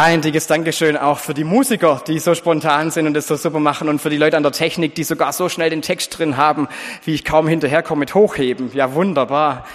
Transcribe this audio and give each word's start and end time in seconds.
Ein 0.00 0.22
dickes 0.22 0.46
Dankeschön 0.46 0.96
auch 0.96 1.18
für 1.18 1.34
die 1.34 1.42
Musiker, 1.42 2.00
die 2.06 2.20
so 2.20 2.36
spontan 2.36 2.92
sind 2.92 3.08
und 3.08 3.14
das 3.14 3.26
so 3.26 3.34
super 3.34 3.58
machen 3.58 3.88
und 3.88 4.00
für 4.00 4.10
die 4.10 4.16
Leute 4.16 4.36
an 4.36 4.44
der 4.44 4.52
Technik, 4.52 4.94
die 4.94 5.02
sogar 5.02 5.32
so 5.32 5.48
schnell 5.48 5.70
den 5.70 5.82
Text 5.82 6.16
drin 6.16 6.36
haben, 6.36 6.68
wie 7.04 7.14
ich 7.14 7.24
kaum 7.24 7.48
hinterherkomme 7.48 7.98
mit 7.98 8.14
Hochheben. 8.14 8.70
Ja, 8.74 8.94
wunderbar. 8.94 9.66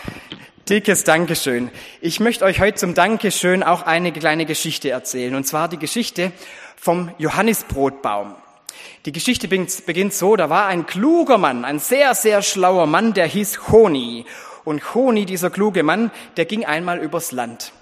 Dickes 0.69 1.03
Dankeschön. 1.03 1.71
Ich 1.99 2.21
möchte 2.21 2.45
euch 2.45 2.61
heute 2.61 2.75
zum 2.75 2.93
Dankeschön 2.93 3.63
auch 3.63 3.81
eine 3.81 4.13
kleine 4.13 4.45
Geschichte 4.45 4.91
erzählen, 4.91 5.35
und 5.35 5.45
zwar 5.45 5.67
die 5.67 5.77
Geschichte 5.77 6.31
vom 6.77 7.11
Johannisbrotbaum. 7.17 8.33
Die 9.05 9.11
Geschichte 9.11 9.49
beginnt 9.49 10.13
so, 10.13 10.37
da 10.37 10.49
war 10.49 10.67
ein 10.67 10.85
kluger 10.85 11.37
Mann, 11.37 11.65
ein 11.65 11.79
sehr, 11.79 12.15
sehr 12.15 12.41
schlauer 12.43 12.85
Mann, 12.85 13.13
der 13.13 13.27
hieß 13.27 13.73
Honi. 13.73 14.25
Und 14.63 14.95
Honi, 14.95 15.25
dieser 15.25 15.49
kluge 15.49 15.83
Mann, 15.83 16.11
der 16.37 16.45
ging 16.45 16.63
einmal 16.63 16.99
übers 16.99 17.33
Land. 17.33 17.73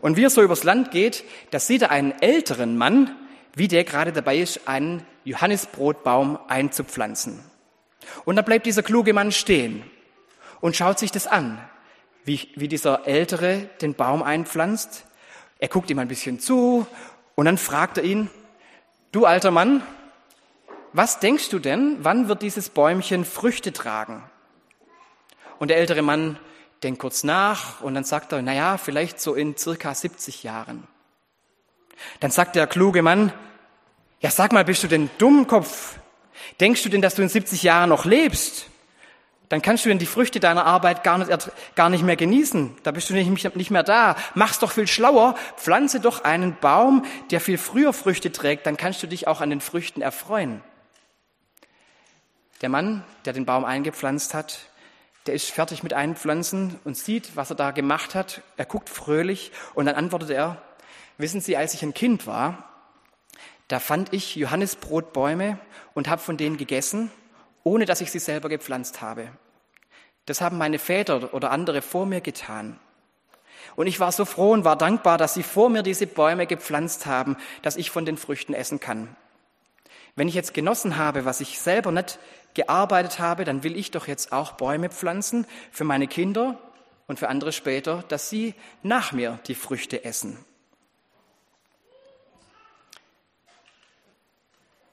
Und 0.00 0.16
wie 0.16 0.24
er 0.24 0.30
so 0.30 0.42
übers 0.42 0.64
Land 0.64 0.90
geht, 0.90 1.24
da 1.50 1.58
sieht 1.58 1.82
er 1.82 1.90
einen 1.90 2.12
älteren 2.20 2.76
Mann, 2.76 3.16
wie 3.54 3.68
der 3.68 3.84
gerade 3.84 4.12
dabei 4.12 4.38
ist, 4.38 4.68
einen 4.68 5.04
Johannisbrotbaum 5.24 6.38
einzupflanzen. 6.48 7.40
Und 8.24 8.36
da 8.36 8.42
bleibt 8.42 8.66
dieser 8.66 8.82
kluge 8.82 9.12
Mann 9.12 9.32
stehen 9.32 9.82
und 10.60 10.76
schaut 10.76 10.98
sich 10.98 11.10
das 11.10 11.26
an, 11.26 11.58
wie, 12.24 12.48
wie 12.54 12.68
dieser 12.68 13.06
Ältere 13.06 13.68
den 13.80 13.94
Baum 13.94 14.22
einpflanzt. 14.22 15.04
Er 15.58 15.68
guckt 15.68 15.90
ihm 15.90 15.98
ein 15.98 16.08
bisschen 16.08 16.38
zu 16.40 16.86
und 17.34 17.46
dann 17.46 17.58
fragt 17.58 17.98
er 17.98 18.04
ihn, 18.04 18.30
du 19.12 19.24
alter 19.24 19.50
Mann, 19.50 19.82
was 20.92 21.20
denkst 21.20 21.50
du 21.50 21.58
denn, 21.58 21.98
wann 22.00 22.28
wird 22.28 22.42
dieses 22.42 22.70
Bäumchen 22.70 23.24
Früchte 23.24 23.72
tragen? 23.72 24.22
Und 25.58 25.68
der 25.68 25.76
ältere 25.76 26.02
Mann 26.02 26.38
denkt 26.82 27.00
kurz 27.00 27.24
nach 27.24 27.80
und 27.80 27.94
dann 27.94 28.04
sagt 28.04 28.32
er, 28.32 28.42
na 28.42 28.54
ja, 28.54 28.78
vielleicht 28.78 29.20
so 29.20 29.34
in 29.34 29.56
circa 29.56 29.94
70 29.94 30.42
Jahren. 30.42 30.86
Dann 32.20 32.30
sagt 32.30 32.56
der 32.56 32.66
kluge 32.66 33.02
Mann, 33.02 33.32
ja 34.20 34.30
sag 34.30 34.52
mal, 34.52 34.64
bist 34.64 34.82
du 34.82 34.88
denn 34.88 35.10
Dummkopf? 35.18 35.98
Denkst 36.60 36.82
du 36.82 36.88
denn, 36.88 37.02
dass 37.02 37.14
du 37.14 37.22
in 37.22 37.28
70 37.28 37.62
Jahren 37.62 37.88
noch 37.88 38.04
lebst? 38.04 38.66
Dann 39.48 39.62
kannst 39.62 39.84
du 39.84 39.88
denn 39.88 39.98
die 39.98 40.06
Früchte 40.06 40.40
deiner 40.40 40.66
Arbeit 40.66 41.04
gar 41.04 41.18
nicht, 41.18 41.50
gar 41.74 41.88
nicht 41.88 42.04
mehr 42.04 42.16
genießen. 42.16 42.76
Da 42.82 42.90
bist 42.90 43.08
du 43.08 43.14
nicht, 43.14 43.56
nicht 43.56 43.70
mehr 43.70 43.82
da. 43.82 44.16
Mach's 44.34 44.58
doch 44.58 44.72
viel 44.72 44.86
schlauer. 44.86 45.36
Pflanze 45.56 46.00
doch 46.00 46.22
einen 46.22 46.56
Baum, 46.60 47.04
der 47.30 47.40
viel 47.40 47.56
früher 47.56 47.94
Früchte 47.94 48.30
trägt. 48.30 48.66
Dann 48.66 48.76
kannst 48.76 49.02
du 49.02 49.06
dich 49.06 49.26
auch 49.26 49.40
an 49.40 49.48
den 49.48 49.62
Früchten 49.62 50.02
erfreuen. 50.02 50.62
Der 52.60 52.68
Mann, 52.68 53.04
der 53.24 53.32
den 53.32 53.46
Baum 53.46 53.64
eingepflanzt 53.64 54.34
hat, 54.34 54.58
der 55.28 55.34
ist 55.34 55.50
fertig 55.50 55.82
mit 55.82 55.92
Einpflanzen 55.92 56.78
und 56.84 56.96
sieht, 56.96 57.36
was 57.36 57.50
er 57.50 57.56
da 57.56 57.70
gemacht 57.70 58.14
hat. 58.14 58.40
Er 58.56 58.64
guckt 58.64 58.88
fröhlich 58.88 59.52
und 59.74 59.84
dann 59.84 59.94
antwortet 59.94 60.30
er, 60.30 60.62
wissen 61.18 61.42
Sie, 61.42 61.56
als 61.56 61.74
ich 61.74 61.82
ein 61.82 61.92
Kind 61.92 62.26
war, 62.26 62.64
da 63.68 63.78
fand 63.78 64.14
ich 64.14 64.36
Johannisbrotbäume 64.36 65.58
und 65.92 66.08
habe 66.08 66.22
von 66.22 66.38
denen 66.38 66.56
gegessen, 66.56 67.10
ohne 67.62 67.84
dass 67.84 68.00
ich 68.00 68.10
sie 68.10 68.18
selber 68.18 68.48
gepflanzt 68.48 69.02
habe. 69.02 69.28
Das 70.24 70.40
haben 70.40 70.56
meine 70.56 70.78
Väter 70.78 71.34
oder 71.34 71.50
andere 71.50 71.82
vor 71.82 72.06
mir 72.06 72.22
getan. 72.22 72.80
Und 73.76 73.86
ich 73.86 74.00
war 74.00 74.10
so 74.12 74.24
froh 74.24 74.52
und 74.52 74.64
war 74.64 74.76
dankbar, 74.76 75.18
dass 75.18 75.34
sie 75.34 75.42
vor 75.42 75.68
mir 75.68 75.82
diese 75.82 76.06
Bäume 76.06 76.46
gepflanzt 76.46 77.04
haben, 77.04 77.36
dass 77.60 77.76
ich 77.76 77.90
von 77.90 78.06
den 78.06 78.16
Früchten 78.16 78.54
essen 78.54 78.80
kann. 78.80 79.14
Wenn 80.18 80.26
ich 80.26 80.34
jetzt 80.34 80.52
genossen 80.52 80.96
habe, 80.96 81.24
was 81.24 81.40
ich 81.40 81.60
selber 81.60 81.92
nicht 81.92 82.18
gearbeitet 82.54 83.20
habe, 83.20 83.44
dann 83.44 83.62
will 83.62 83.76
ich 83.76 83.92
doch 83.92 84.08
jetzt 84.08 84.32
auch 84.32 84.50
Bäume 84.50 84.90
pflanzen 84.90 85.46
für 85.70 85.84
meine 85.84 86.08
Kinder 86.08 86.58
und 87.06 87.20
für 87.20 87.28
andere 87.28 87.52
später, 87.52 88.02
dass 88.08 88.28
sie 88.28 88.56
nach 88.82 89.12
mir 89.12 89.38
die 89.46 89.54
Früchte 89.54 90.04
essen. 90.04 90.36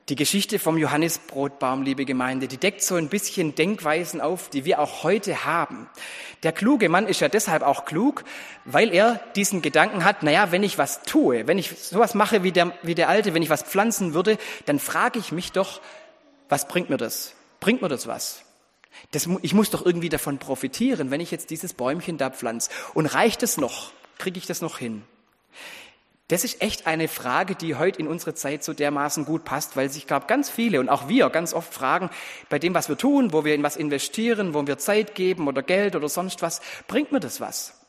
Die 0.07 0.15
Geschichte 0.15 0.59
vom 0.59 0.77
Johannisbrotbaum, 0.77 1.81
liebe 1.81 2.05
Gemeinde, 2.05 2.47
die 2.47 2.57
deckt 2.57 2.83
so 2.83 2.93
ein 2.93 3.09
bisschen 3.09 3.55
Denkweisen 3.55 4.21
auf, 4.21 4.49
die 4.49 4.63
wir 4.63 4.79
auch 4.79 5.01
heute 5.01 5.45
haben. 5.45 5.89
Der 6.43 6.51
kluge 6.51 6.89
Mann 6.89 7.07
ist 7.07 7.21
ja 7.21 7.27
deshalb 7.27 7.63
auch 7.63 7.85
klug, 7.85 8.23
weil 8.65 8.93
er 8.93 9.19
diesen 9.35 9.63
Gedanken 9.63 10.05
hat, 10.05 10.21
naja, 10.21 10.51
wenn 10.51 10.61
ich 10.61 10.77
was 10.77 11.01
tue, 11.01 11.47
wenn 11.47 11.57
ich 11.57 11.71
sowas 11.79 12.13
mache 12.13 12.43
wie 12.43 12.51
der, 12.51 12.77
wie 12.83 12.93
der 12.93 13.09
Alte, 13.09 13.33
wenn 13.33 13.41
ich 13.41 13.49
was 13.49 13.63
pflanzen 13.63 14.13
würde, 14.13 14.37
dann 14.67 14.77
frage 14.77 15.17
ich 15.17 15.31
mich 15.31 15.53
doch, 15.53 15.81
was 16.49 16.67
bringt 16.67 16.91
mir 16.91 16.97
das? 16.97 17.33
Bringt 17.59 17.81
mir 17.81 17.89
das 17.89 18.05
was? 18.05 18.43
Das, 19.09 19.27
ich 19.41 19.55
muss 19.55 19.71
doch 19.71 19.83
irgendwie 19.83 20.09
davon 20.09 20.37
profitieren, 20.37 21.09
wenn 21.09 21.19
ich 21.19 21.31
jetzt 21.31 21.49
dieses 21.49 21.73
Bäumchen 21.73 22.19
da 22.19 22.29
pflanze. 22.29 22.69
Und 22.93 23.07
reicht 23.07 23.41
es 23.41 23.57
noch? 23.57 23.91
Kriege 24.19 24.37
ich 24.37 24.45
das 24.45 24.61
noch 24.61 24.77
hin? 24.77 25.01
Das 26.27 26.43
ist 26.43 26.59
echt 26.61 26.87
eine 26.87 27.07
Frage, 27.07 27.53
die 27.53 27.75
heute 27.75 27.99
in 27.99 28.07
unsere 28.07 28.33
Zeit 28.33 28.63
so 28.63 28.73
dermaßen 28.73 29.25
gut 29.25 29.45
passt, 29.45 29.77
weil 29.77 29.89
sich, 29.89 30.07
glaube 30.07 30.25
ganz 30.25 30.49
viele 30.49 30.79
und 30.79 30.89
auch 30.89 31.07
wir 31.07 31.29
ganz 31.29 31.53
oft 31.53 31.71
fragen, 31.71 32.09
bei 32.49 32.57
dem, 32.57 32.73
was 32.73 32.89
wir 32.89 32.97
tun, 32.97 33.31
wo 33.31 33.45
wir 33.45 33.53
in 33.53 33.61
was 33.61 33.75
investieren, 33.75 34.55
wo 34.55 34.65
wir 34.65 34.79
Zeit 34.79 35.13
geben 35.13 35.47
oder 35.47 35.61
Geld 35.61 35.95
oder 35.95 36.09
sonst 36.09 36.41
was, 36.41 36.61
bringt 36.87 37.11
mir 37.11 37.19
das 37.19 37.41
was? 37.41 37.79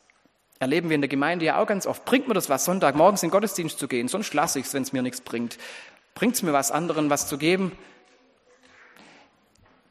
Erleben 0.58 0.90
wir 0.90 0.96
in 0.96 1.00
der 1.00 1.08
Gemeinde 1.08 1.46
ja 1.46 1.58
auch 1.58 1.66
ganz 1.66 1.86
oft. 1.86 2.04
Bringt 2.04 2.28
mir 2.28 2.34
das 2.34 2.50
was, 2.50 2.66
Sonntagmorgens 2.66 3.22
in 3.22 3.28
den 3.28 3.32
Gottesdienst 3.32 3.78
zu 3.78 3.88
gehen? 3.88 4.08
Sonst 4.08 4.34
lasse 4.34 4.58
ich 4.58 4.66
es, 4.66 4.74
wenn 4.74 4.82
es 4.82 4.92
mir 4.92 5.02
nichts 5.02 5.22
bringt. 5.22 5.56
Bringt 6.14 6.34
es 6.34 6.42
mir 6.42 6.52
was, 6.52 6.70
anderen 6.70 7.08
was 7.08 7.28
zu 7.28 7.38
geben? 7.38 7.72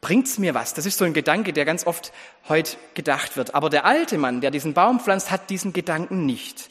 Bringt 0.01 0.27
es 0.27 0.37
mir 0.37 0.53
was? 0.53 0.75
Das 0.75 0.85
ist 0.85 0.99
so 0.99 1.05
ein 1.05 1.13
Gedanke, 1.13 1.51
der 1.51 1.65
ganz 1.65 1.85
oft 1.87 2.11
heute 2.47 2.77
gedacht 2.93 3.37
wird. 3.37 3.55
Aber 3.55 3.71
der 3.71 3.85
alte 3.85 4.19
Mann, 4.19 4.41
der 4.41 4.51
diesen 4.51 4.75
Baum 4.75 4.99
pflanzt, 4.99 5.31
hat 5.31 5.49
diesen 5.49 5.73
Gedanken 5.73 6.27
nicht 6.27 6.69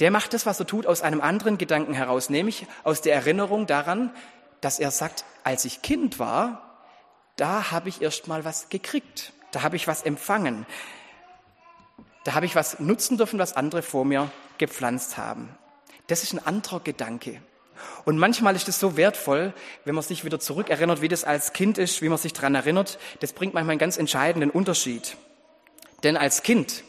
der 0.00 0.10
macht 0.10 0.32
das, 0.32 0.46
was 0.46 0.58
er 0.58 0.66
tut, 0.66 0.86
aus 0.86 1.02
einem 1.02 1.20
anderen 1.20 1.58
Gedanken 1.58 1.92
heraus, 1.92 2.30
nämlich 2.30 2.66
aus 2.84 3.02
der 3.02 3.14
Erinnerung 3.14 3.66
daran, 3.66 4.10
dass 4.60 4.78
er 4.78 4.90
sagt, 4.90 5.24
als 5.44 5.64
ich 5.64 5.82
Kind 5.82 6.18
war, 6.18 6.78
da 7.36 7.70
habe 7.70 7.88
ich 7.88 8.02
erst 8.02 8.26
mal 8.26 8.44
was 8.44 8.68
gekriegt, 8.68 9.32
da 9.52 9.62
habe 9.62 9.76
ich 9.76 9.86
was 9.86 10.02
empfangen, 10.02 10.66
da 12.24 12.34
habe 12.34 12.46
ich 12.46 12.54
was 12.54 12.80
nutzen 12.80 13.16
dürfen, 13.16 13.38
was 13.38 13.56
andere 13.56 13.82
vor 13.82 14.04
mir 14.04 14.30
gepflanzt 14.58 15.16
haben. 15.16 15.48
Das 16.06 16.22
ist 16.22 16.32
ein 16.32 16.44
anderer 16.44 16.80
Gedanke. 16.80 17.40
Und 18.04 18.18
manchmal 18.18 18.56
ist 18.56 18.68
es 18.68 18.78
so 18.78 18.96
wertvoll, 18.96 19.54
wenn 19.84 19.94
man 19.94 20.04
sich 20.04 20.24
wieder 20.24 20.38
zurückerinnert, 20.38 21.00
wie 21.00 21.08
das 21.08 21.24
als 21.24 21.52
Kind 21.52 21.78
ist, 21.78 22.02
wie 22.02 22.08
man 22.08 22.18
sich 22.18 22.32
daran 22.32 22.54
erinnert. 22.54 22.98
Das 23.20 23.32
bringt 23.32 23.54
manchmal 23.54 23.72
einen 23.72 23.78
ganz 23.78 23.96
entscheidenden 23.96 24.50
Unterschied. 24.50 25.16
Denn 26.02 26.16
als 26.16 26.42
Kind, 26.42 26.84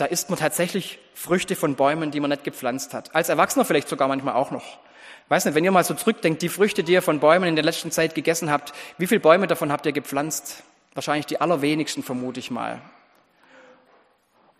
da 0.00 0.06
isst 0.06 0.30
man 0.30 0.38
tatsächlich 0.38 0.98
Früchte 1.14 1.54
von 1.56 1.74
Bäumen, 1.74 2.10
die 2.10 2.20
man 2.20 2.30
nicht 2.30 2.44
gepflanzt 2.44 2.94
hat. 2.94 3.14
Als 3.14 3.28
Erwachsener 3.28 3.66
vielleicht 3.66 3.88
sogar 3.88 4.08
manchmal 4.08 4.34
auch 4.34 4.50
noch. 4.50 4.78
Weiß 5.28 5.44
nicht, 5.44 5.54
wenn 5.54 5.64
ihr 5.64 5.72
mal 5.72 5.84
so 5.84 5.92
zurückdenkt, 5.94 6.40
die 6.40 6.48
Früchte, 6.48 6.82
die 6.82 6.92
ihr 6.92 7.02
von 7.02 7.20
Bäumen 7.20 7.48
in 7.48 7.54
der 7.54 7.64
letzten 7.64 7.90
Zeit 7.90 8.14
gegessen 8.14 8.50
habt, 8.50 8.72
wie 8.96 9.06
viele 9.06 9.20
Bäume 9.20 9.46
davon 9.46 9.70
habt 9.70 9.84
ihr 9.84 9.92
gepflanzt? 9.92 10.62
Wahrscheinlich 10.94 11.26
die 11.26 11.40
allerwenigsten, 11.40 12.02
vermute 12.02 12.40
ich 12.40 12.50
mal. 12.50 12.80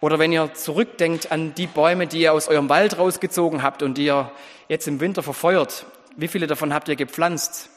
Oder 0.01 0.19
wenn 0.19 0.31
ihr 0.31 0.53
zurückdenkt 0.53 1.33
an 1.33 1.55
die 1.55 1.67
Bäume, 1.67 2.07
die 2.07 2.21
ihr 2.21 2.33
aus 2.35 2.49
eurem 2.49 2.69
Wald 2.69 2.99
rausgezogen 2.99 3.63
habt 3.63 3.83
und 3.83 3.97
die 3.97 4.05
ihr 4.05 4.31
jetzt 4.69 4.87
im 4.89 5.01
Winter 5.01 5.23
verfeuert, 5.23 5.87
wie 6.17 6.29
viele 6.29 6.47
davon 6.47 6.75
habt 6.75 6.89
ihr 6.89 6.97
gepflanzt? 6.97 7.71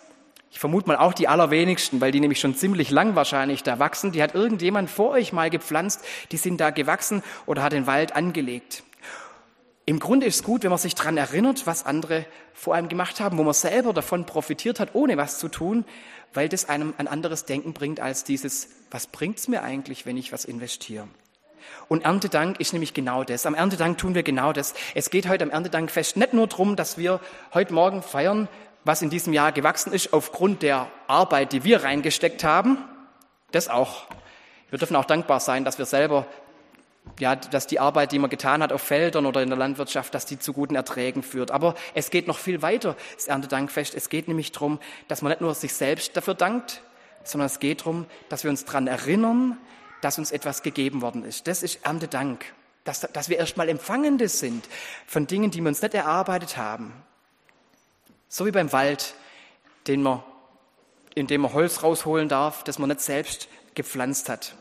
Ich 0.54 0.60
vermute 0.60 0.88
mal 0.88 0.98
auch 0.98 1.14
die 1.14 1.28
allerwenigsten, 1.28 2.00
weil 2.00 2.12
die 2.12 2.20
nämlich 2.20 2.40
schon 2.40 2.54
ziemlich 2.54 2.92
lang 2.92 3.16
wahrscheinlich 3.16 3.64
da 3.64 3.80
wachsen. 3.80 4.12
Die 4.12 4.22
hat 4.22 4.36
irgendjemand 4.36 4.88
vor 4.88 5.10
euch 5.10 5.34
mal 5.34 5.50
gepflanzt, 5.50 6.02
die 6.32 6.38
sind 6.38 6.62
da 6.62 6.70
gewachsen 6.70 7.24
oder 7.48 7.64
hat 7.64 7.74
den 7.74 7.88
Wald 7.88 8.16
angelegt. 8.16 8.84
Im 9.88 10.00
Grunde 10.00 10.28
ist 10.28 10.36
es 10.36 10.44
gut, 10.44 10.62
wenn 10.62 10.70
man 10.70 10.78
sich 10.78 10.94
daran 10.94 11.18
erinnert, 11.18 11.66
was 11.66 11.88
andere 11.88 12.28
vor 12.54 12.76
einem 12.76 12.88
gemacht 12.88 13.20
haben, 13.20 13.40
wo 13.40 13.44
man 13.44 13.56
selber 13.56 13.94
davon 13.94 14.28
profitiert 14.28 14.80
hat, 14.80 14.94
ohne 14.94 15.18
was 15.18 15.40
zu 15.40 15.50
tun, 15.50 15.86
weil 16.36 16.50
das 16.50 16.70
einem 16.70 16.94
ein 17.00 17.08
anderes 17.08 17.46
Denken 17.46 17.74
bringt 17.74 18.00
als 18.00 18.24
dieses, 18.24 18.70
was 18.92 19.08
bringt's 19.08 19.48
mir 19.48 19.64
eigentlich, 19.64 20.06
wenn 20.06 20.18
ich 20.18 20.32
was 20.32 20.46
investiere? 20.46 21.08
Und 21.88 22.06
Erntedank 22.06 22.60
ist 22.60 22.74
nämlich 22.74 22.94
genau 22.94 23.24
das. 23.24 23.48
Am 23.48 23.56
Erntedank 23.56 23.98
tun 23.98 24.14
wir 24.14 24.22
genau 24.22 24.54
das. 24.54 24.76
Es 24.94 25.10
geht 25.10 25.28
heute 25.28 25.46
am 25.46 25.50
Erntedankfest 25.50 26.16
nicht 26.16 26.34
nur 26.34 26.46
darum, 26.46 26.76
dass 26.76 27.00
wir 27.00 27.20
heute 27.56 27.74
Morgen 27.74 28.04
feiern, 28.04 28.48
was 28.84 29.02
in 29.02 29.10
diesem 29.10 29.34
Jahr 29.34 29.52
gewachsen 29.52 29.94
ist 29.94 30.14
aufgrund 30.14 30.62
der 30.62 30.88
Arbeit, 31.08 31.54
die 31.54 31.64
wir 31.64 31.84
reingesteckt 31.84 32.44
haben. 32.44 32.78
Das 33.52 33.70
auch. 33.70 34.06
Wir 34.70 34.80
dürfen 34.80 34.96
auch 34.96 35.06
dankbar 35.06 35.40
sein, 35.40 35.64
dass 35.64 35.78
wir 35.78 35.86
selber, 35.86 36.26
ja, 37.20 37.36
dass 37.36 37.68
die 37.68 37.80
Arbeit, 37.80 38.12
die 38.12 38.20
man 38.20 38.30
getan 38.30 38.64
hat 38.64 38.74
auf 38.74 38.82
Feldern 38.82 39.26
oder 39.26 39.42
in 39.42 39.50
der 39.50 39.58
Landwirtschaft, 39.58 40.14
dass 40.14 40.26
die 40.26 40.40
zu 40.40 40.54
guten 40.54 40.76
Erträgen 40.76 41.24
führt. 41.24 41.52
Aber 41.52 41.76
es 41.94 42.10
geht 42.10 42.28
noch 42.28 42.40
viel 42.40 42.62
weiter, 42.62 42.96
das 43.16 43.28
Erntedankfest. 43.28 43.94
Es 43.96 44.10
geht 44.10 44.28
nämlich 44.28 44.52
darum, 44.52 44.80
dass 45.08 45.22
man 45.22 45.32
nicht 45.32 45.42
nur 45.42 45.54
sich 45.54 45.74
selbst 45.74 46.18
dafür 46.18 46.34
dankt, 46.34 46.82
sondern 47.24 47.46
es 47.46 47.60
geht 47.60 47.82
darum, 47.82 48.06
dass 48.30 48.44
wir 48.44 48.50
uns 48.50 48.66
daran 48.66 48.88
erinnern, 48.88 49.58
dass 50.02 50.18
uns 50.18 50.32
etwas 50.32 50.64
gegeben 50.64 51.02
worden 51.02 51.24
ist. 51.24 51.48
Das 51.48 51.64
ist 51.64 51.86
Erntedank. 51.86 52.46
Dass, 52.84 53.00
dass 53.00 53.30
wir 53.30 53.38
erstmal 53.38 53.70
Empfangende 53.70 54.28
sind 54.28 54.68
von 55.08 55.26
Dingen, 55.26 55.52
die 55.52 55.62
wir 55.62 55.70
uns 55.70 55.82
nicht 55.82 55.94
erarbeitet 55.94 56.58
haben. 56.58 56.92
So 58.34 58.48
wie 58.48 58.52
beim 58.52 58.72
Wald, 58.72 59.14
den 59.86 60.02
man, 60.02 60.24
in 61.14 61.28
dem 61.28 61.42
man 61.42 61.54
Holz 61.54 61.84
rausholen 61.84 62.30
darf, 62.30 62.64
das 62.64 62.80
man 62.80 62.90
nicht 62.90 63.02
selbst 63.02 63.48
gepflanzt 63.76 64.28
hat. 64.28 64.56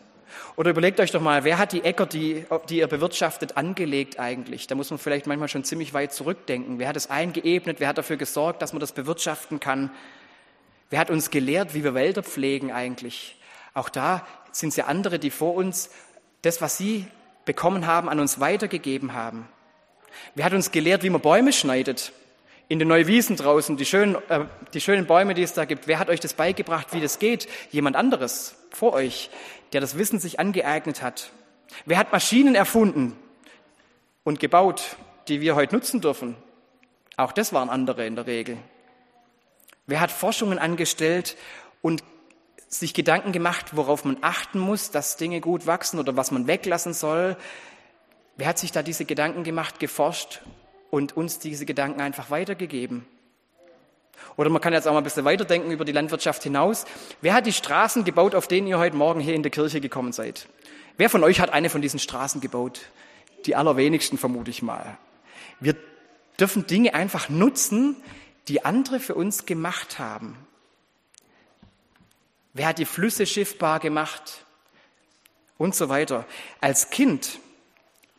Oder 0.56 0.72
überlegt 0.72 1.00
euch 1.00 1.10
doch 1.10 1.22
mal, 1.22 1.44
wer 1.44 1.56
hat 1.56 1.72
die 1.72 1.82
Äcker, 1.82 2.04
die, 2.04 2.44
die 2.68 2.80
ihr 2.80 2.86
bewirtschaftet, 2.86 3.56
angelegt 3.56 4.20
eigentlich? 4.20 4.66
Da 4.66 4.74
muss 4.74 4.90
man 4.90 4.98
vielleicht 4.98 5.26
manchmal 5.26 5.48
schon 5.48 5.64
ziemlich 5.64 5.94
weit 5.94 6.12
zurückdenken. 6.12 6.78
Wer 6.78 6.86
hat 6.86 6.96
es 6.96 7.08
eingeebnet? 7.08 7.80
Wer 7.80 7.88
hat 7.88 7.96
dafür 7.96 8.18
gesorgt, 8.18 8.60
dass 8.60 8.74
man 8.74 8.80
das 8.80 8.92
bewirtschaften 8.92 9.58
kann? 9.58 9.90
Wer 10.90 10.98
hat 10.98 11.08
uns 11.08 11.30
gelehrt, 11.30 11.72
wie 11.72 11.82
wir 11.82 11.94
Wälder 11.94 12.22
pflegen 12.22 12.72
eigentlich? 12.72 13.40
Auch 13.72 13.88
da 13.88 14.26
sind 14.50 14.68
es 14.68 14.76
ja 14.76 14.84
andere, 14.84 15.18
die 15.18 15.30
vor 15.30 15.54
uns 15.54 15.88
das, 16.42 16.60
was 16.60 16.76
sie 16.76 17.06
bekommen 17.46 17.86
haben, 17.86 18.10
an 18.10 18.20
uns 18.20 18.38
weitergegeben 18.38 19.14
haben. 19.14 19.48
Wer 20.34 20.44
hat 20.44 20.52
uns 20.52 20.72
gelehrt, 20.72 21.02
wie 21.04 21.08
man 21.08 21.22
Bäume 21.22 21.54
schneidet? 21.54 22.12
In 22.72 22.78
den 22.78 22.88
Neuwiesen 22.88 23.36
draußen, 23.36 23.76
die 23.76 23.84
schönen, 23.84 24.16
äh, 24.30 24.46
die 24.72 24.80
schönen 24.80 25.04
Bäume, 25.04 25.34
die 25.34 25.42
es 25.42 25.52
da 25.52 25.66
gibt. 25.66 25.88
Wer 25.88 25.98
hat 25.98 26.08
euch 26.08 26.20
das 26.20 26.32
beigebracht, 26.32 26.94
wie 26.94 27.02
das 27.02 27.18
geht? 27.18 27.46
Jemand 27.70 27.96
anderes 27.96 28.56
vor 28.70 28.94
euch, 28.94 29.28
der 29.74 29.82
das 29.82 29.98
Wissen 29.98 30.18
sich 30.18 30.40
angeeignet 30.40 31.02
hat. 31.02 31.32
Wer 31.84 31.98
hat 31.98 32.12
Maschinen 32.12 32.54
erfunden 32.54 33.14
und 34.24 34.40
gebaut, 34.40 34.96
die 35.28 35.42
wir 35.42 35.54
heute 35.54 35.74
nutzen 35.74 36.00
dürfen? 36.00 36.34
Auch 37.18 37.32
das 37.32 37.52
waren 37.52 37.68
andere 37.68 38.06
in 38.06 38.16
der 38.16 38.26
Regel. 38.26 38.56
Wer 39.86 40.00
hat 40.00 40.10
Forschungen 40.10 40.58
angestellt 40.58 41.36
und 41.82 42.02
sich 42.68 42.94
Gedanken 42.94 43.32
gemacht, 43.32 43.76
worauf 43.76 44.06
man 44.06 44.16
achten 44.22 44.58
muss, 44.58 44.90
dass 44.90 45.18
Dinge 45.18 45.42
gut 45.42 45.66
wachsen 45.66 46.00
oder 46.00 46.16
was 46.16 46.30
man 46.30 46.46
weglassen 46.46 46.94
soll? 46.94 47.36
Wer 48.38 48.46
hat 48.46 48.58
sich 48.58 48.72
da 48.72 48.82
diese 48.82 49.04
Gedanken 49.04 49.44
gemacht, 49.44 49.78
geforscht 49.78 50.40
und 50.92 51.16
uns 51.16 51.38
diese 51.38 51.64
Gedanken 51.64 52.02
einfach 52.02 52.30
weitergegeben? 52.30 53.06
Oder 54.36 54.50
man 54.50 54.60
kann 54.60 54.74
jetzt 54.74 54.86
auch 54.86 54.92
mal 54.92 54.98
ein 54.98 55.04
bisschen 55.04 55.24
weiterdenken 55.24 55.72
über 55.72 55.86
die 55.86 55.92
Landwirtschaft 55.92 56.42
hinaus. 56.42 56.84
Wer 57.22 57.32
hat 57.32 57.46
die 57.46 57.52
Straßen 57.52 58.04
gebaut, 58.04 58.34
auf 58.34 58.46
denen 58.46 58.66
ihr 58.66 58.78
heute 58.78 58.94
Morgen 58.94 59.18
hier 59.18 59.34
in 59.34 59.42
der 59.42 59.50
Kirche 59.50 59.80
gekommen 59.80 60.12
seid? 60.12 60.48
Wer 60.98 61.08
von 61.08 61.24
euch 61.24 61.40
hat 61.40 61.50
eine 61.50 61.70
von 61.70 61.80
diesen 61.80 61.98
Straßen 61.98 62.42
gebaut? 62.42 62.82
Die 63.46 63.56
allerwenigsten 63.56 64.18
vermute 64.18 64.50
ich 64.50 64.60
mal. 64.60 64.98
Wir 65.60 65.76
dürfen 66.38 66.66
Dinge 66.66 66.92
einfach 66.92 67.30
nutzen, 67.30 67.96
die 68.48 68.64
andere 68.66 69.00
für 69.00 69.14
uns 69.14 69.46
gemacht 69.46 69.98
haben. 69.98 70.36
Wer 72.52 72.66
hat 72.66 72.78
die 72.78 72.84
Flüsse 72.84 73.24
schiffbar 73.24 73.80
gemacht? 73.80 74.44
Und 75.56 75.74
so 75.74 75.88
weiter. 75.88 76.26
Als 76.60 76.90
Kind, 76.90 77.38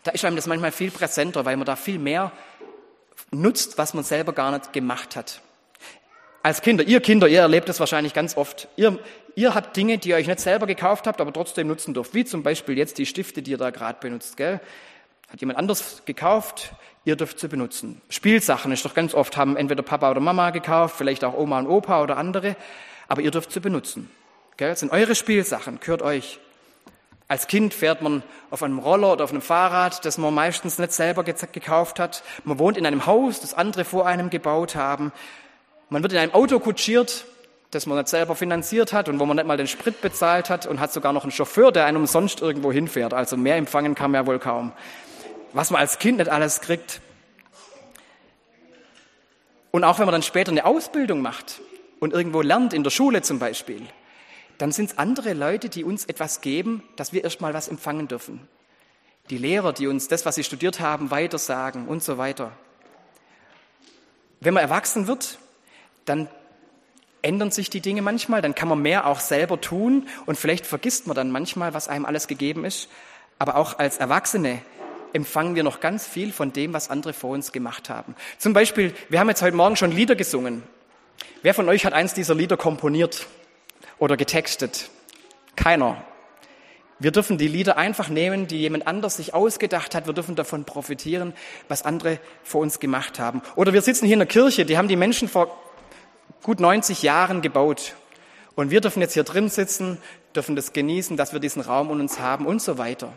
da 0.03 0.11
ist 0.11 0.25
einem 0.25 0.37
das 0.37 0.47
manchmal 0.47 0.71
viel 0.71 0.89
präsenter, 0.89 1.45
weil 1.45 1.55
man 1.55 1.65
da 1.65 1.75
viel 1.75 1.99
mehr 1.99 2.31
nutzt, 3.33 3.77
was 3.77 3.93
man 3.93 4.03
selber 4.03 4.33
gar 4.33 4.51
nicht 4.51 4.73
gemacht 4.73 5.15
hat. 5.15 5.41
Als 6.41 6.61
Kinder, 6.61 6.83
ihr 6.83 6.99
Kinder, 6.99 7.27
ihr 7.27 7.39
erlebt 7.39 7.69
das 7.69 7.79
wahrscheinlich 7.79 8.13
ganz 8.13 8.35
oft. 8.35 8.67
Ihr, 8.75 8.99
ihr 9.35 9.55
habt 9.55 9.77
Dinge, 9.77 9.97
die 9.97 10.09
ihr 10.09 10.17
euch 10.17 10.27
nicht 10.27 10.41
selber 10.41 10.67
gekauft 10.67 11.07
habt, 11.07 11.21
aber 11.21 11.31
trotzdem 11.31 11.67
nutzen 11.67 11.93
dürft. 11.93 12.13
Wie 12.13 12.25
zum 12.25 12.43
Beispiel 12.43 12.77
jetzt 12.77 12.97
die 12.97 13.05
Stifte, 13.05 13.41
die 13.41 13.51
ihr 13.51 13.57
da 13.57 13.69
gerade 13.69 13.97
benutzt. 14.01 14.35
Gell? 14.35 14.59
Hat 15.29 15.39
jemand 15.39 15.57
anders 15.57 16.03
gekauft, 16.05 16.73
ihr 17.05 17.15
dürft 17.15 17.39
sie 17.39 17.47
benutzen. 17.47 18.01
Spielsachen 18.09 18.71
ist 18.73 18.83
doch 18.83 18.93
ganz 18.93 19.13
oft, 19.13 19.37
haben 19.37 19.55
entweder 19.55 19.83
Papa 19.83 20.11
oder 20.11 20.19
Mama 20.19 20.49
gekauft, 20.49 20.95
vielleicht 20.97 21.23
auch 21.23 21.37
Oma 21.37 21.59
und 21.59 21.67
Opa 21.67 22.03
oder 22.03 22.17
andere, 22.17 22.55
aber 23.07 23.21
ihr 23.21 23.31
dürft 23.31 23.51
sie 23.51 23.61
benutzen. 23.61 24.11
Gell? 24.57 24.69
Das 24.69 24.81
sind 24.81 24.91
eure 24.91 25.15
Spielsachen, 25.15 25.79
gehört 25.79 26.01
euch. 26.01 26.39
Als 27.27 27.47
Kind 27.47 27.73
fährt 27.73 28.01
man 28.01 28.21
auf 28.51 28.63
einem 28.63 28.79
Roller 28.79 29.13
oder 29.13 29.23
auf 29.23 29.31
einem 29.31 29.41
Fahrrad, 29.41 30.05
das 30.05 30.17
man 30.17 30.33
meistens 30.33 30.77
nicht 30.77 30.91
selber 30.91 31.23
gekauft 31.23 31.99
hat. 31.99 32.23
Man 32.43 32.59
wohnt 32.59 32.77
in 32.77 32.85
einem 32.85 33.05
Haus, 33.05 33.39
das 33.39 33.53
andere 33.53 33.85
vor 33.85 34.05
einem 34.05 34.29
gebaut 34.29 34.75
haben. 34.75 35.11
Man 35.89 36.03
wird 36.03 36.13
in 36.13 36.19
einem 36.19 36.33
Auto 36.33 36.59
kutschiert, 36.59 37.25
das 37.71 37.85
man 37.85 37.97
nicht 37.97 38.09
selber 38.09 38.35
finanziert 38.35 38.93
hat 38.93 39.09
und 39.09 39.19
wo 39.19 39.25
man 39.25 39.37
nicht 39.37 39.47
mal 39.47 39.57
den 39.57 39.67
Sprit 39.67 40.01
bezahlt 40.01 40.49
hat 40.49 40.65
und 40.65 40.79
hat 40.79 40.91
sogar 40.91 41.13
noch 41.13 41.23
einen 41.23 41.31
Chauffeur, 41.31 41.71
der 41.71 41.85
einem 41.85 42.01
umsonst 42.01 42.41
irgendwo 42.41 42.71
hinfährt. 42.71 43.13
Also 43.13 43.37
mehr 43.37 43.55
empfangen 43.55 43.95
kann 43.95 44.11
man 44.11 44.21
ja 44.21 44.27
wohl 44.27 44.39
kaum. 44.39 44.73
Was 45.53 45.71
man 45.71 45.81
als 45.81 45.99
Kind 45.99 46.17
nicht 46.17 46.29
alles 46.29 46.61
kriegt. 46.61 47.01
Und 49.71 49.83
auch 49.83 49.97
wenn 49.97 50.05
man 50.05 50.13
dann 50.13 50.23
später 50.23 50.51
eine 50.51 50.65
Ausbildung 50.65 51.21
macht 51.21 51.61
und 51.99 52.13
irgendwo 52.13 52.41
lernt, 52.41 52.73
in 52.73 52.83
der 52.83 52.91
Schule 52.91 53.21
zum 53.21 53.39
Beispiel, 53.39 53.81
dann 54.57 54.71
sind 54.71 54.91
es 54.91 54.97
andere 54.97 55.33
Leute, 55.33 55.69
die 55.69 55.83
uns 55.83 56.05
etwas 56.05 56.41
geben, 56.41 56.83
dass 56.95 57.13
wir 57.13 57.23
erstmal 57.23 57.53
was 57.53 57.67
empfangen 57.67 58.07
dürfen. 58.07 58.47
Die 59.29 59.37
Lehrer, 59.37 59.73
die 59.73 59.87
uns 59.87 60.07
das, 60.07 60.25
was 60.25 60.35
sie 60.35 60.43
studiert 60.43 60.79
haben, 60.79 61.11
weitersagen 61.11 61.87
und 61.87 62.03
so 62.03 62.17
weiter. 62.17 62.51
Wenn 64.41 64.53
man 64.53 64.63
erwachsen 64.63 65.07
wird, 65.07 65.39
dann 66.05 66.27
ändern 67.21 67.51
sich 67.51 67.69
die 67.69 67.79
Dinge 67.79 68.01
manchmal, 68.01 68.41
dann 68.41 68.53
kann 68.53 68.67
man 68.67 68.81
mehr 68.81 69.07
auch 69.07 69.21
selber 69.21 69.61
tun 69.61 70.07
und 70.25 70.37
vielleicht 70.37 70.65
vergisst 70.65 71.07
man 71.07 71.15
dann 71.15 71.31
manchmal, 71.31 71.73
was 71.73 71.87
einem 71.87 72.05
alles 72.05 72.27
gegeben 72.27 72.65
ist. 72.65 72.89
Aber 73.39 73.55
auch 73.55 73.79
als 73.79 73.97
Erwachsene 73.97 74.61
empfangen 75.13 75.55
wir 75.55 75.63
noch 75.63 75.79
ganz 75.79 76.05
viel 76.05 76.33
von 76.33 76.51
dem, 76.51 76.73
was 76.73 76.89
andere 76.89 77.13
vor 77.13 77.31
uns 77.31 77.51
gemacht 77.51 77.89
haben. 77.89 78.15
Zum 78.37 78.53
Beispiel, 78.53 78.93
wir 79.09 79.19
haben 79.19 79.29
jetzt 79.29 79.41
heute 79.41 79.55
Morgen 79.55 79.77
schon 79.77 79.91
Lieder 79.91 80.15
gesungen. 80.15 80.63
Wer 81.41 81.53
von 81.53 81.69
euch 81.69 81.85
hat 81.85 81.93
eins 81.93 82.13
dieser 82.13 82.35
Lieder 82.35 82.57
komponiert? 82.57 83.27
Oder 83.99 84.17
getextet. 84.17 84.89
Keiner. 85.55 86.03
Wir 86.99 87.11
dürfen 87.11 87.37
die 87.37 87.47
Lieder 87.47 87.77
einfach 87.77 88.09
nehmen, 88.09 88.47
die 88.47 88.59
jemand 88.59 88.87
anders 88.87 89.17
sich 89.17 89.33
ausgedacht 89.33 89.93
hat. 89.93 90.07
Wir 90.07 90.13
dürfen 90.13 90.35
davon 90.35 90.63
profitieren, 90.63 91.33
was 91.67 91.83
andere 91.83 92.19
vor 92.43 92.61
uns 92.61 92.79
gemacht 92.79 93.19
haben. 93.19 93.41
Oder 93.55 93.73
wir 93.73 93.81
sitzen 93.81 94.05
hier 94.05 94.13
in 94.13 94.19
der 94.19 94.27
Kirche, 94.27 94.65
die 94.65 94.77
haben 94.77 94.87
die 94.87 94.95
Menschen 94.95 95.27
vor 95.27 95.57
gut 96.41 96.59
90 96.59 97.01
Jahren 97.03 97.41
gebaut. 97.41 97.95
Und 98.55 98.71
wir 98.71 98.81
dürfen 98.81 99.01
jetzt 99.01 99.13
hier 99.13 99.23
drin 99.23 99.49
sitzen, 99.49 99.97
dürfen 100.35 100.55
das 100.55 100.73
genießen, 100.73 101.17
dass 101.17 101.33
wir 101.33 101.39
diesen 101.39 101.61
Raum 101.61 101.89
um 101.89 101.99
uns 101.99 102.19
haben 102.19 102.45
und 102.45 102.61
so 102.61 102.77
weiter. 102.77 103.11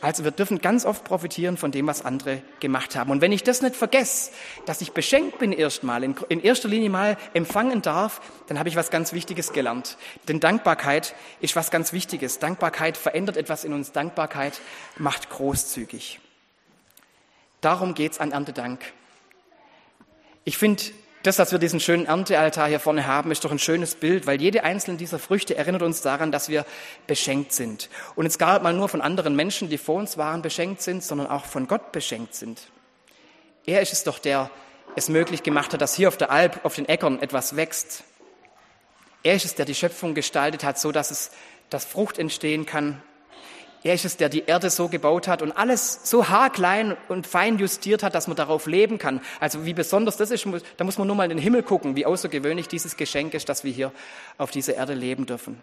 Also 0.00 0.24
wir 0.24 0.30
dürfen 0.30 0.60
ganz 0.60 0.84
oft 0.84 1.04
profitieren 1.04 1.56
von 1.56 1.72
dem, 1.72 1.86
was 1.86 2.04
andere 2.04 2.42
gemacht 2.60 2.96
haben. 2.96 3.10
Und 3.10 3.22
wenn 3.22 3.32
ich 3.32 3.42
das 3.42 3.62
nicht 3.62 3.74
vergesse, 3.74 4.30
dass 4.66 4.80
ich 4.82 4.92
beschenkt 4.92 5.38
bin 5.38 5.52
erstmal, 5.52 6.04
in, 6.04 6.40
erster 6.42 6.68
Linie 6.68 6.90
mal 6.90 7.16
empfangen 7.32 7.80
darf, 7.80 8.20
dann 8.46 8.58
habe 8.58 8.68
ich 8.68 8.76
was 8.76 8.90
ganz 8.90 9.14
Wichtiges 9.14 9.52
gelernt. 9.52 9.96
Denn 10.28 10.38
Dankbarkeit 10.38 11.14
ist 11.40 11.56
was 11.56 11.70
ganz 11.70 11.92
Wichtiges. 11.94 12.38
Dankbarkeit 12.38 12.96
verändert 12.96 13.38
etwas 13.38 13.64
in 13.64 13.72
uns. 13.72 13.92
Dankbarkeit 13.92 14.60
macht 14.98 15.30
großzügig. 15.30 16.20
Darum 17.62 17.94
geht's 17.94 18.20
an 18.20 18.32
Erntedank. 18.32 18.80
Ich 20.44 20.58
finde, 20.58 20.82
das, 21.26 21.36
dass 21.36 21.52
wir 21.52 21.58
diesen 21.58 21.80
schönen 21.80 22.06
Erntealtar 22.06 22.68
hier 22.68 22.80
vorne 22.80 23.06
haben, 23.06 23.30
ist 23.30 23.44
doch 23.44 23.50
ein 23.50 23.58
schönes 23.58 23.94
Bild, 23.94 24.26
weil 24.26 24.40
jede 24.40 24.64
einzelne 24.64 24.96
dieser 24.96 25.18
Früchte 25.18 25.56
erinnert 25.56 25.82
uns 25.82 26.02
daran, 26.02 26.32
dass 26.32 26.48
wir 26.48 26.64
beschenkt 27.06 27.52
sind. 27.52 27.88
Und 28.14 28.24
jetzt 28.24 28.38
gar 28.38 28.54
nicht 28.54 28.62
mal 28.62 28.72
nur 28.72 28.88
von 28.88 29.00
anderen 29.00 29.36
Menschen, 29.36 29.68
die 29.68 29.78
vor 29.78 29.96
uns 29.96 30.16
waren, 30.16 30.42
beschenkt 30.42 30.82
sind, 30.82 31.02
sondern 31.02 31.26
auch 31.26 31.44
von 31.44 31.68
Gott 31.68 31.92
beschenkt 31.92 32.34
sind. 32.34 32.68
Er 33.66 33.82
ist 33.82 33.92
es 33.92 34.04
doch, 34.04 34.18
der 34.18 34.50
es 34.94 35.08
möglich 35.08 35.42
gemacht 35.42 35.72
hat, 35.72 35.80
dass 35.80 35.94
hier 35.94 36.08
auf 36.08 36.16
der 36.16 36.30
Alp, 36.30 36.64
auf 36.64 36.74
den 36.74 36.88
Äckern 36.88 37.20
etwas 37.20 37.56
wächst. 37.56 38.04
Er 39.22 39.34
ist 39.34 39.44
es, 39.44 39.54
der 39.54 39.66
die 39.66 39.74
Schöpfung 39.74 40.14
gestaltet 40.14 40.64
hat, 40.64 40.78
so 40.78 40.92
dass 40.92 41.10
es, 41.10 41.32
dass 41.68 41.84
Frucht 41.84 42.18
entstehen 42.18 42.64
kann, 42.64 43.02
er 43.86 43.94
ist 43.94 44.04
es, 44.04 44.16
der 44.16 44.28
die 44.28 44.44
Erde 44.46 44.68
so 44.68 44.88
gebaut 44.88 45.28
hat 45.28 45.42
und 45.42 45.52
alles 45.52 46.00
so 46.02 46.28
haarklein 46.28 46.96
und 47.08 47.24
fein 47.24 47.56
justiert 47.56 48.02
hat, 48.02 48.16
dass 48.16 48.26
man 48.26 48.36
darauf 48.36 48.66
leben 48.66 48.98
kann. 48.98 49.20
Also 49.38 49.64
wie 49.64 49.74
besonders 49.74 50.16
das 50.16 50.32
ist, 50.32 50.44
da 50.76 50.84
muss 50.84 50.98
man 50.98 51.06
nur 51.06 51.14
mal 51.14 51.22
in 51.22 51.30
den 51.30 51.38
Himmel 51.38 51.62
gucken, 51.62 51.94
wie 51.94 52.04
außergewöhnlich 52.04 52.66
dieses 52.66 52.96
Geschenk 52.96 53.32
ist, 53.34 53.48
dass 53.48 53.62
wir 53.62 53.70
hier 53.70 53.92
auf 54.38 54.50
dieser 54.50 54.74
Erde 54.74 54.94
leben 54.94 55.24
dürfen. 55.24 55.60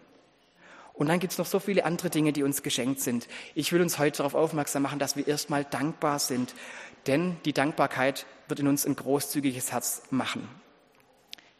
Und 0.93 1.09
dann 1.09 1.19
gibt 1.19 1.33
es 1.33 1.39
noch 1.39 1.45
so 1.45 1.59
viele 1.59 1.83
andere 1.83 2.09
Dinge, 2.09 2.31
die 2.31 2.43
uns 2.43 2.63
geschenkt 2.63 3.01
sind. 3.01 3.27
Ich 3.55 3.73
will 3.73 3.81
uns 3.81 3.99
heute 3.99 4.17
darauf 4.17 4.35
aufmerksam 4.35 4.83
machen, 4.83 4.99
dass 4.99 5.17
wir 5.17 5.27
erstmal 5.27 5.65
dankbar 5.65 6.17
sind. 6.19 6.55
Denn 7.07 7.35
die 7.43 7.51
Dankbarkeit 7.51 8.25
wird 8.47 8.61
in 8.61 8.69
uns 8.69 8.85
ein 8.85 8.95
großzügiges 8.95 9.73
Herz 9.73 10.03
machen. 10.11 10.47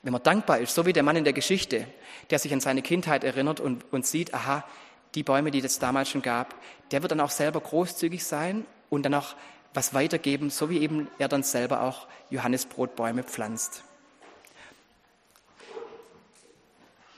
Wenn 0.02 0.14
man 0.14 0.24
dankbar 0.24 0.60
ist, 0.60 0.76
so 0.76 0.86
wie 0.86 0.94
der 0.94 1.04
Mann 1.04 1.18
in 1.18 1.24
der 1.26 1.34
Geschichte, 1.34 1.88
der 2.30 2.40
sich 2.40 2.54
an 2.54 2.62
seine 2.62 2.82
Kindheit 2.82 3.26
erinnert 3.26 3.60
und, 3.60 3.84
und 3.92 4.06
sieht, 4.06 4.34
aha, 4.34 4.64
die 5.16 5.24
Bäume, 5.24 5.52
die 5.52 5.60
es 5.60 5.80
damals 5.80 6.10
schon 6.10 6.22
gab, 6.22 6.56
der 6.92 7.02
wird 7.02 7.12
dann 7.12 7.20
auch 7.20 7.30
selber 7.30 7.60
großzügig 7.60 8.24
sein 8.24 8.66
und 8.90 9.04
dann 9.04 9.14
auch 9.14 9.36
was 9.74 9.94
weitergeben, 9.94 10.50
so 10.50 10.70
wie 10.70 10.80
eben 10.80 11.08
er 11.18 11.28
dann 11.28 11.44
selber 11.44 11.82
auch 11.82 12.08
Johannesbrotbäume 12.30 13.24
pflanzt. 13.24 13.84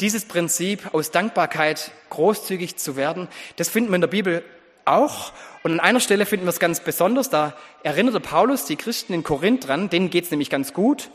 Dieses 0.01 0.25
Prinzip, 0.25 0.93
aus 0.93 1.11
Dankbarkeit 1.11 1.91
großzügig 2.09 2.75
zu 2.75 2.97
werden, 2.97 3.29
das 3.55 3.69
finden 3.69 3.91
wir 3.91 3.95
in 3.95 4.01
der 4.01 4.07
Bibel 4.07 4.43
auch. 4.83 5.31
Und 5.63 5.71
an 5.71 5.79
einer 5.79 6.01
Stelle 6.01 6.25
finden 6.25 6.45
wir 6.45 6.49
es 6.49 6.59
ganz 6.59 6.81
besonders. 6.81 7.29
Da 7.29 7.55
erinnerte 7.83 8.19
Paulus 8.19 8.65
die 8.65 8.75
Christen 8.75 9.13
in 9.13 9.23
Korinth 9.23 9.67
dran, 9.67 9.89
denen 9.89 10.09
geht 10.09 10.25
es 10.25 10.31
nämlich 10.31 10.49
ganz 10.49 10.73
gut, 10.73 11.09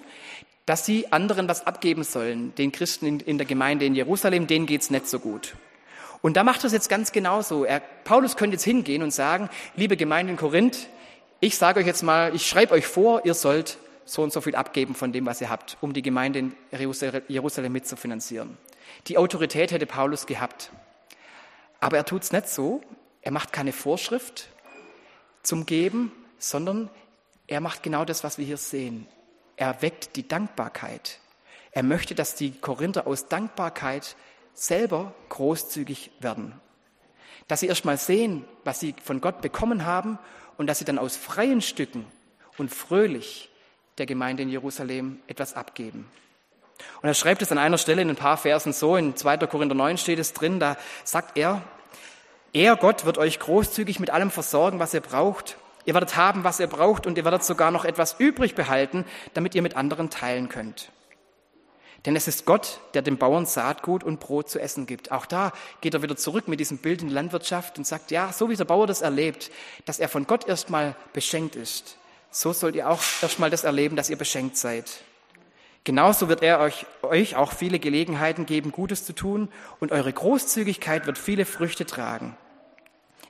dass 0.65 0.87
sie 0.87 1.13
anderen 1.13 1.47
was 1.47 1.67
abgeben 1.67 2.05
sollen. 2.05 2.55
Den 2.55 2.73
Christen 2.73 3.07
in, 3.07 3.21
in 3.21 3.39
der 3.39 3.47
Gemeinde 3.47 3.85
in 3.85 3.95
Jerusalem, 3.95 4.47
denen 4.47 4.67
geht 4.67 4.81
es 4.81 4.91
nicht 4.91 5.09
so 5.09 5.19
gut. 5.19 5.55
Und 6.23 6.37
da 6.37 6.45
macht 6.45 6.63
er 6.63 6.67
es 6.67 6.73
jetzt 6.73 6.89
ganz 6.89 7.13
genauso. 7.13 7.65
Er, 7.65 7.81
Paulus 7.81 8.37
könnte 8.37 8.55
jetzt 8.55 8.65
hingehen 8.65 9.03
und 9.03 9.11
sagen, 9.13 9.49
liebe 9.77 9.97
Gemeinde 9.97 10.33
in 10.33 10.37
Korinth, 10.37 10.89
ich 11.41 11.57
sage 11.57 11.81
euch 11.81 11.87
jetzt 11.87 12.03
mal, 12.03 12.35
ich 12.35 12.47
schreibe 12.47 12.75
euch 12.75 12.87
vor, 12.87 13.25
ihr 13.25 13.35
sollt 13.35 13.79
so 14.05 14.23
und 14.23 14.33
so 14.33 14.41
viel 14.41 14.55
abgeben 14.55 14.95
von 14.95 15.13
dem, 15.13 15.25
was 15.25 15.41
ihr 15.41 15.49
habt, 15.49 15.79
um 15.81 15.93
die 15.93 16.03
Gemeinde 16.03 16.41
in 16.41 16.53
Jerusalem 17.29 17.73
mitzufinanzieren. 17.73 18.59
Die 19.07 19.17
Autorität 19.17 19.71
hätte 19.71 19.87
Paulus 19.87 20.27
gehabt. 20.27 20.71
Aber 21.79 21.97
er 21.97 22.05
tut 22.05 22.25
es 22.25 22.33
nicht 22.33 22.49
so. 22.49 22.83
Er 23.23 23.33
macht 23.33 23.53
keine 23.53 23.73
Vorschrift 23.73 24.49
zum 25.43 25.65
Geben, 25.65 26.13
sondern 26.39 26.91
er 27.47 27.61
macht 27.61 27.83
genau 27.83 28.05
das, 28.05 28.25
was 28.25 28.37
wir 28.37 28.45
hier 28.45 28.57
sehen. 28.57 29.07
Er 29.57 29.81
weckt 29.81 30.17
die 30.17 30.27
Dankbarkeit. 30.27 31.19
Er 31.73 31.83
möchte, 31.83 32.15
dass 32.15 32.35
die 32.35 32.53
Korinther 32.53 33.07
aus 33.07 33.29
Dankbarkeit 33.29 34.17
selber 34.55 35.15
großzügig 35.29 36.11
werden. 36.21 36.53
Dass 37.49 37.61
sie 37.61 37.67
erst 37.67 37.85
mal 37.85 37.97
sehen, 37.97 38.45
was 38.65 38.81
sie 38.81 38.95
von 39.03 39.21
Gott 39.21 39.41
bekommen 39.41 39.85
haben 39.85 40.19
und 40.57 40.67
dass 40.67 40.79
sie 40.79 40.85
dann 40.85 40.99
aus 40.99 41.17
freien 41.17 41.61
Stücken 41.61 42.05
und 42.59 42.73
fröhlich 42.73 43.51
der 43.99 44.07
Gemeinde 44.07 44.43
in 44.43 44.49
Jerusalem 44.49 45.21
etwas 45.27 45.55
abgeben. 45.55 46.09
Und 47.03 47.09
er 47.09 47.15
schreibt 47.15 47.43
es 47.43 47.53
an 47.53 47.59
einer 47.59 47.79
Stelle 47.79 48.03
in 48.03 48.11
ein 48.11 48.17
paar 48.17 48.37
Versen 48.37 48.73
so, 48.73 48.97
in 48.97 49.17
2. 49.17 49.39
Korinther 49.39 49.75
9 49.75 49.99
steht 49.99 50.19
es 50.19 50.33
drin, 50.33 50.61
da 50.61 50.77
sagt 51.05 51.37
er, 51.37 51.63
er, 52.53 52.77
Gott, 52.77 53.05
wird 53.05 53.19
euch 53.19 53.39
großzügig 53.39 54.01
mit 54.01 54.11
allem 54.11 54.31
versorgen, 54.31 54.79
was 54.79 54.93
ihr 54.93 55.01
braucht. 55.01 55.57
Ihr 55.85 55.95
werdet 55.95 56.17
haben, 56.17 56.45
was 56.45 56.61
ihr 56.61 56.67
braucht 56.67 57.07
und 57.07 57.17
ihr 57.17 57.25
werdet 57.25 57.45
sogar 57.45 57.71
noch 57.71 57.85
etwas 57.85 58.17
übrig 58.19 58.55
behalten, 58.55 59.05
damit 59.35 59.55
ihr 59.55 59.63
mit 59.63 59.77
anderen 59.77 60.11
teilen 60.11 60.49
könnt. 60.49 60.91
Denn 62.07 62.17
es 62.17 62.29
ist 62.29 62.47
Gott, 62.47 62.81
der 62.95 63.03
dem 63.03 63.19
Bauern 63.19 63.45
Saatgut 63.45 64.03
und 64.03 64.21
Brot 64.21 64.49
zu 64.49 64.59
essen 64.59 64.87
gibt. 64.87 65.13
Auch 65.13 65.27
da 65.27 65.53
geht 65.83 65.93
er 65.93 66.03
wieder 66.03 66.17
zurück 66.17 66.49
mit 66.49 66.59
diesem 66.59 66.79
Bild 66.79 67.03
in 67.03 67.09
die 67.09 67.15
Landwirtschaft 67.15 67.77
und 67.77 67.87
sagt, 67.87 68.11
ja, 68.11 68.33
so 68.33 68.49
wie 68.49 68.57
der 68.57 68.65
Bauer 68.65 68.87
das 68.87 69.03
erlebt, 69.03 69.51
dass 69.85 69.99
er 69.99 70.09
von 70.09 70.27
Gott 70.27 70.49
erstmal 70.49 70.97
beschenkt 71.13 71.57
ist, 71.57 71.99
so 72.31 72.53
sollt 72.53 72.75
ihr 72.75 72.89
auch 72.89 73.03
erstmal 73.21 73.51
das 73.51 73.65
erleben, 73.65 73.97
dass 73.97 74.09
ihr 74.09 74.17
beschenkt 74.17 74.57
seid. 74.57 75.03
Genauso 75.85 76.29
wird 76.29 76.43
er 76.43 76.61
euch, 76.61 76.87
euch 77.03 77.37
auch 77.37 77.53
viele 77.53 77.79
Gelegenheiten 77.79 78.47
geben, 78.47 78.71
Gutes 78.71 79.05
zu 79.05 79.15
tun 79.15 79.49
und 79.79 79.93
eure 79.93 80.13
Großzügigkeit 80.13 81.07
wird 81.07 81.19
viele 81.19 81.45
Früchte 81.45 81.87
tragen. 81.87 82.37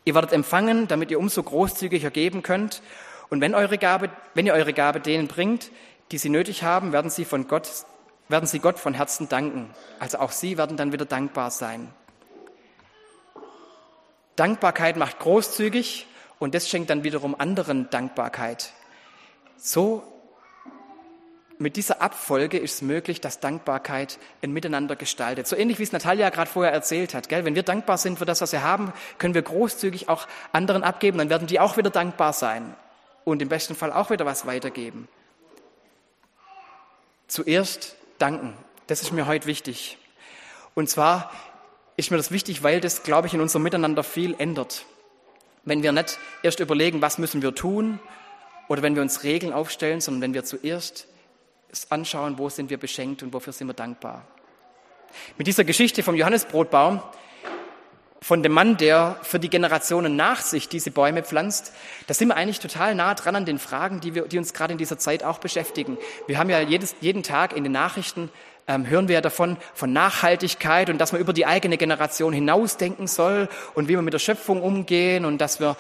Ihr 0.05 0.15
werdet 0.15 0.33
empfangen, 0.33 0.89
damit 0.89 1.11
ihr 1.11 1.19
umso 1.19 1.43
großzügiger 1.43 2.11
geben 2.11 2.43
könnt. 2.43 2.83
Und 3.29 3.41
wenn, 3.41 3.55
eure 3.55 3.79
Gabe, 3.79 4.11
wenn 4.35 4.47
ihr 4.47 4.55
eure 4.55 4.73
Gabe 4.73 5.01
denen 5.01 5.29
bringt, 5.29 5.71
die 6.11 6.19
sie 6.19 6.31
nötig 6.31 6.63
haben, 6.63 6.93
werden 6.93 7.11
sie, 7.11 7.25
von 7.25 7.47
Gott, 7.47 7.71
werden 8.31 8.47
sie 8.47 8.61
Gott 8.61 8.79
von 8.79 8.95
Herzen 8.95 9.29
danken. 9.29 9.71
Also 9.99 10.19
auch 10.19 10.33
sie 10.33 10.57
werden 10.57 10.77
dann 10.77 10.93
wieder 10.93 11.05
dankbar 11.05 11.51
sein. 11.51 11.93
Dankbarkeit 14.37 14.97
macht 14.97 15.19
großzügig 15.19 16.07
und 16.39 16.55
das 16.55 16.69
schenkt 16.69 16.91
dann 16.91 17.05
wiederum 17.05 17.39
anderen 17.39 17.91
Dankbarkeit. 17.91 18.73
So 19.57 20.03
mit 21.59 21.77
dieser 21.77 22.01
Abfolge 22.01 22.57
ist 22.57 22.77
es 22.77 22.83
möglich, 22.83 23.21
dass 23.21 23.41
Dankbarkeit 23.41 24.19
ein 24.43 24.51
Miteinander 24.51 24.97
gestaltet. 24.97 25.47
So 25.47 25.57
ähnlich 25.57 25.79
wie 25.79 25.83
es 25.83 25.93
Natalia 25.93 26.31
gerade 26.31 26.51
vorher 26.51 26.73
erzählt 26.73 27.13
hat. 27.13 27.29
Gell? 27.29 27.45
Wenn 27.45 27.55
wir 27.55 27.63
dankbar 27.63 27.99
sind 27.99 28.19
für 28.19 28.25
das, 28.25 28.41
was 28.41 28.53
wir 28.53 28.63
haben, 28.63 28.95
können 29.19 29.35
wir 29.35 29.43
großzügig 29.43 30.09
auch 30.09 30.27
anderen 30.53 30.83
abgeben. 30.83 31.19
Dann 31.19 31.29
werden 31.29 31.47
die 31.47 31.61
auch 31.61 31.77
wieder 31.77 31.91
dankbar 31.91 32.33
sein 32.33 32.75
und 33.25 33.43
im 33.43 33.51
besten 33.51 33.75
Fall 33.75 33.93
auch 33.93 34.09
wieder 34.09 34.25
was 34.25 34.47
weitergeben. 34.47 35.07
Zuerst 37.29 37.97
danken. 38.21 38.55
Das 38.87 39.03
ist 39.03 39.13
mir 39.13 39.27
heute 39.27 39.47
wichtig. 39.47 39.99
Und 40.75 40.89
zwar 40.89 41.31
ist 41.97 42.11
mir 42.11 42.17
das 42.17 42.31
wichtig, 42.31 42.63
weil 42.63 42.81
das, 42.81 43.03
glaube 43.03 43.27
ich, 43.27 43.35
in 43.35 43.41
unserem 43.41 43.63
Miteinander 43.63 44.03
viel 44.03 44.35
ändert. 44.39 44.85
Wenn 45.65 45.83
wir 45.83 45.93
nicht 45.93 46.19
erst 46.43 46.61
überlegen, 46.61 47.03
was 47.03 47.19
müssen 47.19 47.43
wir 47.43 47.55
tun, 47.55 48.01
oder 48.69 48.83
wenn 48.83 48.95
wir 48.95 49.03
uns 49.03 49.25
Regeln 49.25 49.53
aufstellen, 49.53 50.01
sondern 50.01 50.23
wenn 50.23 50.35
wir 50.35 50.45
zuerst 50.45 51.09
anschauen, 51.89 52.39
wo 52.39 52.49
sind 52.49 52.71
wir 52.71 52.79
beschenkt 52.79 53.23
und 53.23 53.33
wofür 53.33 53.53
sind 53.53 53.67
wir 53.67 53.75
dankbar. 53.75 54.25
Mit 55.37 55.49
dieser 55.49 55.65
Geschichte 55.65 56.05
vom 56.05 56.15
Johannesbrotbaum, 56.15 57.03
von 58.31 58.45
dem 58.45 58.53
Mann, 58.53 58.77
der 58.77 59.17
für 59.23 59.41
die 59.41 59.51
Generationen 59.51 60.15
nach 60.15 60.41
sich 60.41 60.69
diese 60.69 60.93
Bäume 60.93 61.25
pflanzt, 61.25 61.73
da 62.07 62.15
sind 62.15 62.29
wir 62.29 62.37
eigentlich 62.37 62.61
total 62.61 62.95
nah 62.95 63.13
dran 63.15 63.35
an 63.35 63.45
den 63.45 63.59
Fragen, 63.59 63.99
die, 63.99 64.15
wir, 64.15 64.29
die 64.29 64.39
uns 64.39 64.55
gerade 64.55 64.71
in 64.71 64.79
dieser 64.79 64.99
Zeit 64.99 65.25
auch 65.25 65.39
beschäftigen. 65.39 65.99
Wir 66.29 66.39
haben 66.39 66.49
ja 66.49 66.61
jedes, 66.61 66.95
jeden 67.01 67.25
Tag 67.25 67.57
in 67.57 67.65
den 67.65 67.73
Nachrichten 67.73 68.31
ähm, 68.69 68.89
hören 68.89 69.09
wir 69.09 69.15
ja 69.15 69.21
davon, 69.21 69.57
von 69.75 69.93
Nachhaltigkeit 69.93 70.91
und 70.91 70.99
dass 70.99 71.11
man 71.11 71.21
über 71.21 71.33
die 71.33 71.45
eigene 71.45 71.77
Generation 71.77 72.33
hinausdenken 72.33 73.09
soll 73.09 73.49
und 73.75 73.89
wie 73.89 73.95
wir 73.95 74.03
mit 74.03 74.15
der 74.15 74.21
Schöpfung 74.21 74.63
umgehen 74.63 75.25
und 75.25 75.39
dass 75.39 75.59
wir 75.59 75.77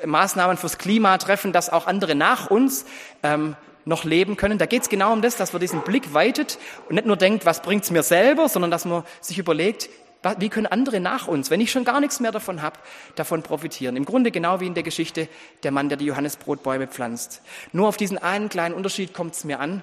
äh, 0.00 0.06
Maßnahmen 0.06 0.56
fürs 0.56 0.78
Klima 0.78 1.18
treffen, 1.18 1.52
dass 1.52 1.68
auch 1.68 1.86
andere 1.86 2.14
nach 2.14 2.50
uns 2.50 2.86
ähm, 3.22 3.54
noch 3.84 4.04
leben 4.04 4.38
können. 4.38 4.56
Da 4.56 4.64
geht 4.64 4.80
es 4.80 4.88
genau 4.88 5.12
um 5.12 5.20
das, 5.20 5.36
dass 5.36 5.52
man 5.52 5.60
diesen 5.60 5.82
Blick 5.82 6.14
weitet 6.14 6.58
und 6.88 6.94
nicht 6.94 7.06
nur 7.06 7.18
denkt, 7.18 7.44
was 7.44 7.60
bringt's 7.60 7.90
mir 7.90 8.02
selber, 8.02 8.48
sondern 8.48 8.70
dass 8.70 8.86
man 8.86 9.02
sich 9.20 9.36
überlegt, 9.36 9.90
wie 10.38 10.48
können 10.48 10.66
andere 10.66 11.00
nach 11.00 11.28
uns, 11.28 11.50
wenn 11.50 11.60
ich 11.60 11.70
schon 11.70 11.84
gar 11.84 12.00
nichts 12.00 12.20
mehr 12.20 12.32
davon 12.32 12.62
habe, 12.62 12.78
davon 13.14 13.42
profitieren? 13.42 13.96
Im 13.96 14.04
Grunde 14.04 14.30
genau 14.30 14.60
wie 14.60 14.66
in 14.66 14.74
der 14.74 14.82
Geschichte 14.82 15.28
der 15.62 15.70
Mann, 15.70 15.88
der 15.88 15.98
die 15.98 16.06
Johannesbrotbäume 16.06 16.88
pflanzt. 16.88 17.42
Nur 17.72 17.88
auf 17.88 17.96
diesen 17.96 18.18
einen 18.18 18.48
kleinen 18.48 18.74
Unterschied 18.74 19.14
kommt 19.14 19.34
es 19.34 19.44
mir 19.44 19.60
an, 19.60 19.82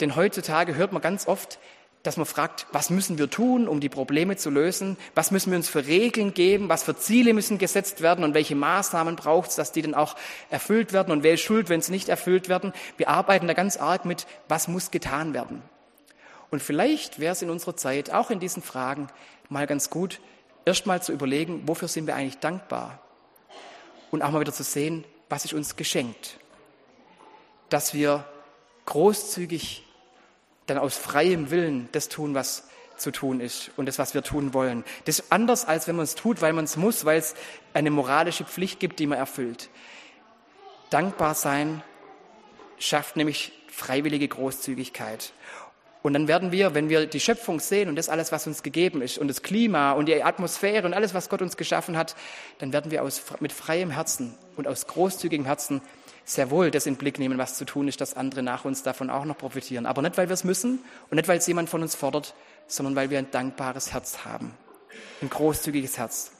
denn 0.00 0.16
heutzutage 0.16 0.74
hört 0.74 0.92
man 0.92 1.02
ganz 1.02 1.28
oft, 1.28 1.58
dass 2.02 2.16
man 2.16 2.26
fragt, 2.26 2.66
was 2.72 2.90
müssen 2.90 3.18
wir 3.18 3.30
tun, 3.30 3.68
um 3.68 3.78
die 3.78 3.88
Probleme 3.88 4.36
zu 4.36 4.50
lösen? 4.50 4.96
Was 5.14 5.30
müssen 5.30 5.52
wir 5.52 5.56
uns 5.56 5.68
für 5.68 5.86
Regeln 5.86 6.34
geben? 6.34 6.68
Was 6.68 6.82
für 6.82 6.96
Ziele 6.96 7.32
müssen 7.32 7.58
gesetzt 7.58 8.02
werden? 8.02 8.24
Und 8.24 8.34
welche 8.34 8.56
Maßnahmen 8.56 9.14
braucht 9.14 9.50
es, 9.50 9.56
dass 9.56 9.70
die 9.70 9.82
dann 9.82 9.94
auch 9.94 10.16
erfüllt 10.50 10.92
werden? 10.92 11.12
Und 11.12 11.22
wer 11.22 11.34
ist 11.34 11.42
schuld, 11.42 11.68
wenn 11.68 11.80
sie 11.80 11.92
nicht 11.92 12.08
erfüllt 12.08 12.48
werden? 12.48 12.72
Wir 12.96 13.08
arbeiten 13.08 13.46
da 13.46 13.54
ganz 13.54 13.76
arg 13.76 14.04
mit, 14.04 14.26
was 14.48 14.66
muss 14.66 14.90
getan 14.90 15.32
werden? 15.32 15.62
Und 16.50 16.62
vielleicht 16.62 17.20
wäre 17.20 17.32
es 17.32 17.42
in 17.42 17.50
unserer 17.50 17.76
Zeit, 17.76 18.12
auch 18.12 18.30
in 18.30 18.40
diesen 18.40 18.62
Fragen, 18.62 19.06
mal 19.52 19.66
ganz 19.66 19.90
gut, 19.90 20.20
erstmal 20.64 21.02
zu 21.02 21.12
überlegen, 21.12 21.62
wofür 21.66 21.88
sind 21.88 22.06
wir 22.06 22.16
eigentlich 22.16 22.38
dankbar? 22.38 23.00
Und 24.10 24.22
auch 24.22 24.30
mal 24.30 24.40
wieder 24.40 24.52
zu 24.52 24.62
sehen, 24.62 25.04
was 25.28 25.44
ist 25.44 25.54
uns 25.54 25.76
geschenkt? 25.76 26.38
Dass 27.68 27.94
wir 27.94 28.24
großzügig 28.86 29.84
dann 30.66 30.78
aus 30.78 30.96
freiem 30.96 31.50
Willen 31.50 31.88
das 31.92 32.08
tun, 32.08 32.34
was 32.34 32.68
zu 32.96 33.10
tun 33.10 33.40
ist 33.40 33.70
und 33.76 33.86
das, 33.86 33.98
was 33.98 34.14
wir 34.14 34.22
tun 34.22 34.54
wollen. 34.54 34.84
Das 35.06 35.18
ist 35.18 35.32
anders, 35.32 35.64
als 35.64 35.88
wenn 35.88 35.96
man 35.96 36.04
es 36.04 36.14
tut, 36.14 36.40
weil 36.40 36.52
man 36.52 36.64
es 36.64 36.76
muss, 36.76 37.04
weil 37.04 37.18
es 37.18 37.34
eine 37.74 37.90
moralische 37.90 38.44
Pflicht 38.44 38.80
gibt, 38.80 38.98
die 39.00 39.06
man 39.06 39.18
erfüllt. 39.18 39.70
Dankbar 40.90 41.34
sein 41.34 41.82
schafft 42.78 43.16
nämlich 43.16 43.52
freiwillige 43.68 44.28
Großzügigkeit. 44.28 45.32
Und 46.02 46.14
dann 46.14 46.26
werden 46.26 46.50
wir, 46.50 46.74
wenn 46.74 46.88
wir 46.88 47.06
die 47.06 47.20
Schöpfung 47.20 47.60
sehen 47.60 47.88
und 47.88 47.94
das 47.94 48.08
alles, 48.08 48.32
was 48.32 48.46
uns 48.48 48.64
gegeben 48.64 49.02
ist 49.02 49.18
und 49.18 49.28
das 49.28 49.42
Klima 49.42 49.92
und 49.92 50.06
die 50.06 50.22
Atmosphäre 50.22 50.84
und 50.84 50.94
alles, 50.94 51.14
was 51.14 51.28
Gott 51.28 51.42
uns 51.42 51.56
geschaffen 51.56 51.96
hat, 51.96 52.16
dann 52.58 52.72
werden 52.72 52.90
wir 52.90 53.04
aus, 53.04 53.22
mit 53.38 53.52
freiem 53.52 53.90
Herzen 53.90 54.34
und 54.56 54.66
aus 54.66 54.88
großzügigem 54.88 55.46
Herzen 55.46 55.80
sehr 56.24 56.50
wohl 56.50 56.70
das 56.70 56.86
in 56.86 56.94
den 56.94 56.98
Blick 56.98 57.18
nehmen, 57.18 57.38
was 57.38 57.56
zu 57.56 57.64
tun 57.64 57.88
ist, 57.88 58.00
dass 58.00 58.14
andere 58.14 58.42
nach 58.42 58.64
uns 58.64 58.82
davon 58.82 59.10
auch 59.10 59.24
noch 59.24 59.38
profitieren. 59.38 59.86
Aber 59.86 60.02
nicht, 60.02 60.16
weil 60.16 60.28
wir 60.28 60.34
es 60.34 60.44
müssen 60.44 60.80
und 61.10 61.16
nicht, 61.16 61.28
weil 61.28 61.38
es 61.38 61.46
jemand 61.46 61.68
von 61.68 61.82
uns 61.82 61.94
fordert, 61.94 62.34
sondern 62.66 62.96
weil 62.96 63.10
wir 63.10 63.18
ein 63.18 63.30
dankbares 63.30 63.92
Herz 63.92 64.24
haben. 64.24 64.54
Ein 65.20 65.30
großzügiges 65.30 65.98
Herz. 65.98 66.32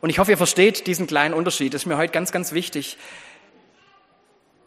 Und 0.00 0.10
ich 0.10 0.18
hoffe, 0.18 0.32
ihr 0.32 0.36
versteht 0.36 0.86
diesen 0.86 1.06
kleinen 1.06 1.34
Unterschied. 1.34 1.74
Das 1.74 1.82
ist 1.82 1.86
mir 1.86 1.96
heute 1.96 2.12
ganz, 2.12 2.30
ganz 2.30 2.52
wichtig. 2.52 2.98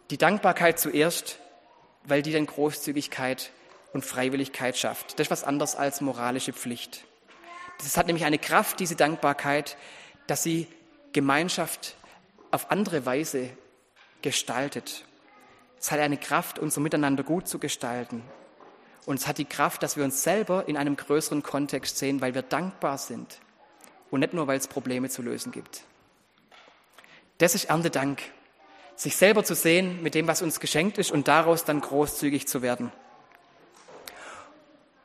Die 0.10 0.18
Dankbarkeit 0.18 0.80
zuerst, 0.80 1.40
weil 2.06 2.22
die 2.22 2.32
dann 2.32 2.46
Großzügigkeit 2.46 3.52
und 3.94 4.06
Freiwilligkeit 4.06 4.78
schafft. 4.78 5.20
Das 5.20 5.28
ist 5.28 5.32
was 5.32 5.44
anderes 5.44 5.76
als 5.76 6.02
moralische 6.02 6.54
Pflicht. 6.54 7.06
Das 7.80 7.98
hat 7.98 8.08
nämlich 8.08 8.26
eine 8.26 8.40
Kraft, 8.40 8.80
diese 8.80 8.96
Dankbarkeit, 8.96 9.78
dass 10.28 10.44
sie 10.44 10.68
Gemeinschaft 11.14 11.96
auf 12.52 12.72
andere 12.72 13.06
Weise 13.06 13.50
gestaltet. 14.22 15.06
Es 15.80 15.92
hat 15.92 16.00
eine 16.00 16.18
Kraft, 16.18 16.60
unser 16.60 16.82
Miteinander 16.82 17.24
gut 17.24 17.48
zu 17.48 17.60
gestalten. 17.60 18.24
Und 19.06 19.20
es 19.20 19.28
hat 19.28 19.38
die 19.38 19.46
Kraft, 19.46 19.84
dass 19.84 19.96
wir 19.96 20.04
uns 20.04 20.24
selber 20.24 20.68
in 20.68 20.76
einem 20.76 20.98
größeren 20.98 21.44
Kontext 21.44 21.98
sehen, 21.98 22.20
weil 22.20 22.34
wir 22.34 22.42
dankbar 22.42 22.98
sind. 22.98 23.40
Und 24.10 24.22
nicht 24.22 24.34
nur, 24.34 24.48
weil 24.48 24.58
es 24.58 24.68
Probleme 24.68 25.10
zu 25.10 25.22
lösen 25.22 25.52
gibt. 25.52 25.84
Das 27.38 27.56
ist 27.56 27.66
Erntedank. 27.66 28.22
Sich 28.96 29.16
selber 29.16 29.44
zu 29.44 29.54
sehen 29.54 30.02
mit 30.02 30.16
dem, 30.16 30.28
was 30.28 30.42
uns 30.42 30.60
geschenkt 30.60 30.98
ist 30.98 31.12
und 31.12 31.28
daraus 31.28 31.66
dann 31.66 31.82
großzügig 31.82 32.48
zu 32.48 32.62
werden. 32.62 32.92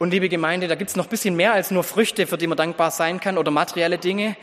Und 0.02 0.10
liebe 0.10 0.28
Gemeinde, 0.28 0.66
da 0.66 0.74
gibt 0.74 0.90
es 0.90 0.96
noch 0.96 1.06
bisschen 1.06 1.36
mehr 1.36 1.52
als 1.52 1.70
nur 1.70 1.84
Früchte, 1.84 2.26
für 2.26 2.36
die 2.36 2.48
man 2.48 2.58
dankbar 2.58 2.90
sein 2.90 3.20
kann 3.20 3.38
oder 3.38 3.52
materielle 3.52 3.98
Dinge. 3.98 4.36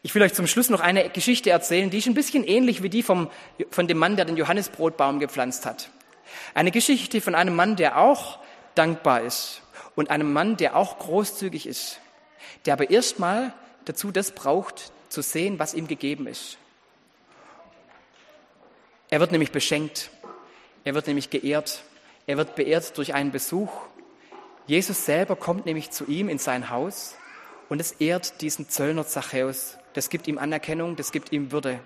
Ich 0.00 0.14
will 0.14 0.22
euch 0.22 0.32
zum 0.32 0.46
Schluss 0.46 0.70
noch 0.70 0.80
eine 0.80 1.10
Geschichte 1.10 1.50
erzählen, 1.50 1.90
die 1.90 1.98
ist 1.98 2.06
ein 2.06 2.14
bisschen 2.14 2.42
ähnlich 2.42 2.82
wie 2.82 2.88
die 2.88 3.02
vom, 3.02 3.30
von 3.68 3.86
dem 3.86 3.98
Mann, 3.98 4.16
der 4.16 4.24
den 4.24 4.38
Johannesbrotbaum 4.38 5.20
gepflanzt 5.20 5.66
hat. 5.66 5.90
Eine 6.54 6.70
Geschichte 6.70 7.20
von 7.20 7.34
einem 7.34 7.54
Mann, 7.54 7.76
der 7.76 7.98
auch 7.98 8.38
dankbar 8.76 9.20
ist 9.20 9.60
und 9.94 10.08
einem 10.08 10.32
Mann, 10.32 10.56
der 10.56 10.74
auch 10.74 10.98
großzügig 10.98 11.66
ist, 11.66 12.00
der 12.64 12.72
aber 12.72 12.88
erstmal 12.88 13.52
dazu 13.84 14.10
das 14.10 14.30
braucht, 14.30 14.90
zu 15.10 15.20
sehen, 15.20 15.58
was 15.58 15.74
ihm 15.74 15.86
gegeben 15.86 16.26
ist. 16.26 16.56
Er 19.10 19.20
wird 19.20 19.32
nämlich 19.32 19.52
beschenkt, 19.52 20.08
er 20.82 20.94
wird 20.94 21.08
nämlich 21.08 21.28
geehrt, 21.28 21.82
er 22.26 22.38
wird 22.38 22.54
beehrt 22.54 22.96
durch 22.96 23.12
einen 23.12 23.32
Besuch. 23.32 23.70
Jesus 24.66 25.04
selber 25.04 25.36
kommt 25.36 25.66
nämlich 25.66 25.90
zu 25.90 26.06
ihm 26.06 26.28
in 26.28 26.38
sein 26.38 26.70
Haus 26.70 27.16
Und 27.68 27.80
es 27.80 27.92
ehrt 27.92 28.40
diesen 28.40 28.68
Zöllner 28.68 29.06
Zachäus. 29.06 29.78
Das 29.94 30.10
gibt 30.10 30.26
ihm 30.26 30.38
Anerkennung, 30.38 30.96
das 30.96 31.12
gibt 31.12 31.32
ihm 31.32 31.52
Würde. 31.52 31.80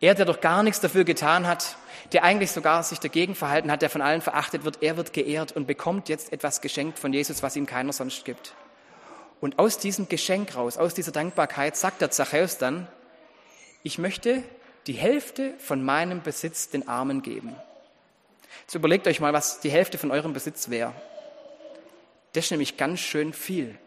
Er, 0.00 0.14
der 0.14 0.24
doch 0.24 0.40
gar 0.40 0.62
nichts 0.62 0.80
dafür 0.80 1.04
getan 1.04 1.46
hat, 1.46 1.76
der 2.12 2.24
eigentlich 2.24 2.50
sogar 2.50 2.82
sich 2.82 2.98
dagegen 2.98 3.34
verhalten 3.34 3.70
hat, 3.70 3.82
der 3.82 3.90
von 3.90 4.00
allen 4.00 4.22
verachtet 4.22 4.64
wird, 4.64 4.82
er 4.82 4.96
wird 4.96 5.12
geehrt 5.12 5.52
und 5.52 5.66
bekommt 5.66 6.08
jetzt 6.08 6.32
etwas 6.32 6.62
geschenkt 6.62 6.98
von 6.98 7.12
Jesus, 7.12 7.42
was 7.42 7.56
ihm 7.56 7.66
keiner 7.66 7.92
sonst 7.92 8.24
gibt. 8.24 8.54
Und 9.40 9.58
aus 9.58 9.78
diesem 9.78 10.08
Geschenk 10.08 10.56
raus, 10.56 10.78
aus 10.78 10.94
dieser 10.94 11.12
Dankbarkeit, 11.12 11.76
sagt 11.76 12.00
der 12.00 12.10
Zachäus 12.10 12.56
dann, 12.58 12.88
ich 13.82 13.98
möchte 13.98 14.42
die 14.86 14.94
Hälfte 14.94 15.54
von 15.58 15.84
meinem 15.84 16.22
Besitz 16.22 16.70
den 16.70 16.88
Armen 16.88 17.22
geben. 17.22 17.54
Jetzt 18.62 18.74
überlegt 18.74 19.06
euch 19.06 19.20
mal, 19.20 19.32
was 19.32 19.60
die 19.60 19.70
Hälfte 19.70 19.98
von 19.98 20.10
eurem 20.10 20.32
Besitz 20.32 20.70
wäre. 20.70 20.94
Das 22.32 22.44
ist 22.44 22.50
nämlich 22.50 22.76
ganz 22.76 23.00
schön 23.00 23.32
viel. 23.32 23.78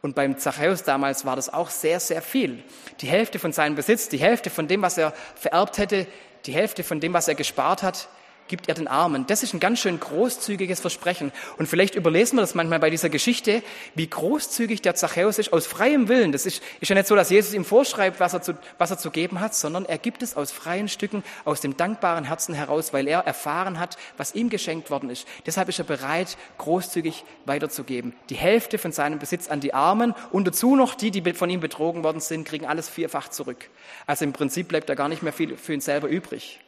Und 0.00 0.14
beim 0.14 0.38
Zachäus 0.38 0.84
damals 0.84 1.24
war 1.24 1.34
das 1.34 1.52
auch 1.52 1.70
sehr, 1.70 1.98
sehr 1.98 2.22
viel. 2.22 2.62
Die 3.00 3.08
Hälfte 3.08 3.38
von 3.38 3.52
seinem 3.52 3.74
Besitz, 3.74 4.08
die 4.08 4.18
Hälfte 4.18 4.48
von 4.48 4.68
dem, 4.68 4.82
was 4.82 4.96
er 4.96 5.12
vererbt 5.34 5.78
hätte, 5.78 6.06
die 6.46 6.52
Hälfte 6.52 6.84
von 6.84 7.00
dem, 7.00 7.12
was 7.12 7.26
er 7.26 7.34
gespart 7.34 7.82
hat, 7.82 8.08
gibt 8.48 8.68
er 8.68 8.74
den 8.74 8.88
Armen. 8.88 9.26
Das 9.26 9.42
ist 9.42 9.54
ein 9.54 9.60
ganz 9.60 9.78
schön 9.78 10.00
großzügiges 10.00 10.80
Versprechen. 10.80 11.32
Und 11.58 11.68
vielleicht 11.68 11.94
überlesen 11.94 12.36
wir 12.36 12.40
das 12.40 12.54
manchmal 12.54 12.80
bei 12.80 12.90
dieser 12.90 13.08
Geschichte, 13.08 13.62
wie 13.94 14.08
großzügig 14.08 14.82
der 14.82 14.94
Zachäus 14.94 15.38
ist, 15.38 15.52
aus 15.52 15.66
freiem 15.66 16.08
Willen. 16.08 16.32
Das 16.32 16.46
ist, 16.46 16.62
ist 16.80 16.88
ja 16.88 16.94
nicht 16.94 17.06
so, 17.06 17.14
dass 17.14 17.30
Jesus 17.30 17.54
ihm 17.54 17.64
vorschreibt, 17.64 18.20
was 18.20 18.32
er, 18.32 18.42
zu, 18.42 18.54
was 18.78 18.90
er 18.90 18.98
zu 18.98 19.10
geben 19.10 19.40
hat, 19.40 19.54
sondern 19.54 19.84
er 19.84 19.98
gibt 19.98 20.22
es 20.22 20.36
aus 20.36 20.50
freien 20.50 20.88
Stücken, 20.88 21.22
aus 21.44 21.60
dem 21.60 21.76
dankbaren 21.76 22.24
Herzen 22.24 22.54
heraus, 22.54 22.92
weil 22.92 23.06
er 23.06 23.20
erfahren 23.20 23.78
hat, 23.78 23.96
was 24.16 24.34
ihm 24.34 24.50
geschenkt 24.50 24.90
worden 24.90 25.10
ist. 25.10 25.26
Deshalb 25.46 25.68
ist 25.68 25.78
er 25.78 25.84
bereit, 25.84 26.36
großzügig 26.58 27.24
weiterzugeben. 27.44 28.14
Die 28.30 28.36
Hälfte 28.36 28.78
von 28.78 28.92
seinem 28.92 29.18
Besitz 29.18 29.48
an 29.48 29.60
die 29.60 29.74
Armen 29.74 30.14
und 30.30 30.46
dazu 30.46 30.76
noch 30.76 30.94
die, 30.94 31.10
die 31.10 31.28
von 31.34 31.50
ihm 31.50 31.60
betrogen 31.60 32.04
worden 32.04 32.20
sind, 32.20 32.46
kriegen 32.46 32.66
alles 32.66 32.88
vierfach 32.88 33.28
zurück. 33.28 33.68
Also 34.06 34.24
im 34.24 34.32
Prinzip 34.32 34.68
bleibt 34.68 34.88
da 34.88 34.94
gar 34.94 35.08
nicht 35.08 35.22
mehr 35.22 35.32
viel 35.32 35.56
für 35.56 35.74
ihn 35.74 35.80
selber 35.80 36.08
übrig. 36.08 36.60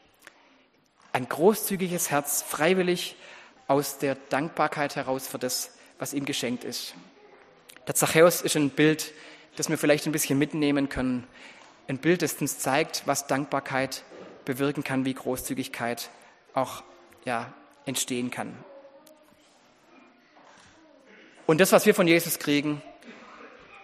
Ein 1.13 1.29
großzügiges 1.29 2.11
Herz, 2.11 2.43
freiwillig 2.43 3.17
aus 3.67 3.99
der 3.99 4.15
Dankbarkeit 4.15 4.97
heraus 4.97 5.27
für 5.27 5.39
das, 5.39 5.71
was 5.99 6.13
ihm 6.15 6.25
geschenkt 6.25 6.65
ist. 6.65 6.95
Der 7.87 7.95
Zachäus 7.95 8.43
ist 8.43 8.57
ein 8.57 8.71
Bild, 8.71 9.13
das 9.57 9.69
wir 9.69 9.79
vielleicht 9.79 10.07
ein 10.07 10.13
bisschen 10.13 10.39
mitnehmen 10.39 10.89
können. 10.89 11.27
Ein 11.89 11.99
Bild, 11.99 12.23
das 12.23 12.35
uns 12.35 12.59
zeigt, 12.59 13.03
was 13.07 13.27
Dankbarkeit 13.27 14.05
bewirken 14.45 14.85
kann, 14.85 15.05
wie 15.05 15.15
Großzügigkeit 15.15 16.11
auch 16.55 16.83
ja, 17.25 17.53
entstehen 17.85 18.31
kann. 18.31 18.57
Und 21.47 21.61
das, 21.61 21.73
was 21.73 21.87
wir 21.87 21.95
von 21.95 22.07
Jesus 22.07 22.39
kriegen, 22.39 22.81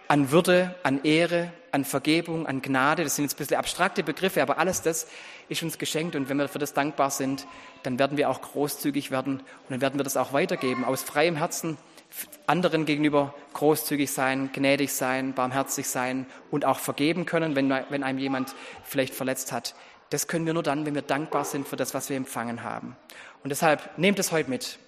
an 0.07 0.31
Würde, 0.31 0.73
an 0.83 1.03
Ehre, 1.03 1.51
an 1.77 1.85
Vergebung, 1.85 2.47
an 2.47 2.61
Gnade. 2.63 3.03
Das 3.03 3.15
sind 3.15 3.25
jetzt 3.25 3.35
ein 3.35 3.37
bisschen 3.37 3.57
abstrakte 3.57 4.03
Begriffe, 4.03 4.41
aber 4.41 4.57
alles 4.57 4.81
das 4.81 5.07
ist 5.47 5.61
uns 5.61 5.77
geschenkt. 5.77 6.15
Und 6.15 6.27
wenn 6.27 6.37
wir 6.37 6.47
für 6.47 6.57
das 6.57 6.73
dankbar 6.73 7.11
sind, 7.11 7.45
dann 7.83 7.99
werden 7.99 8.17
wir 8.17 8.29
auch 8.29 8.41
großzügig 8.41 9.11
werden 9.11 9.39
und 9.39 9.69
dann 9.69 9.79
werden 9.81 9.99
wir 9.99 10.03
das 10.03 10.17
auch 10.17 10.33
weitergeben. 10.33 10.83
Aus 10.83 11.03
freiem 11.03 11.35
Herzen 11.35 11.77
anderen 12.47 12.85
gegenüber 12.85 13.35
großzügig 13.53 14.11
sein, 14.11 14.49
gnädig 14.53 14.91
sein, 14.91 15.33
barmherzig 15.33 15.87
sein 15.87 16.25
und 16.49 16.65
auch 16.65 16.79
vergeben 16.79 17.25
können, 17.25 17.55
wenn, 17.55 17.69
wenn 17.69 18.03
einem 18.03 18.17
jemand 18.17 18.55
vielleicht 18.83 19.13
verletzt 19.13 19.51
hat. 19.51 19.75
Das 20.09 20.27
können 20.27 20.45
wir 20.45 20.53
nur 20.53 20.63
dann, 20.63 20.85
wenn 20.85 20.95
wir 20.95 21.01
dankbar 21.03 21.45
sind 21.45 21.67
für 21.67 21.75
das, 21.75 21.93
was 21.93 22.09
wir 22.09 22.17
empfangen 22.17 22.63
haben. 22.63 22.95
Und 23.43 23.49
deshalb 23.49 23.97
nehmt 23.99 24.17
es 24.17 24.31
heute 24.31 24.49
mit 24.49 24.79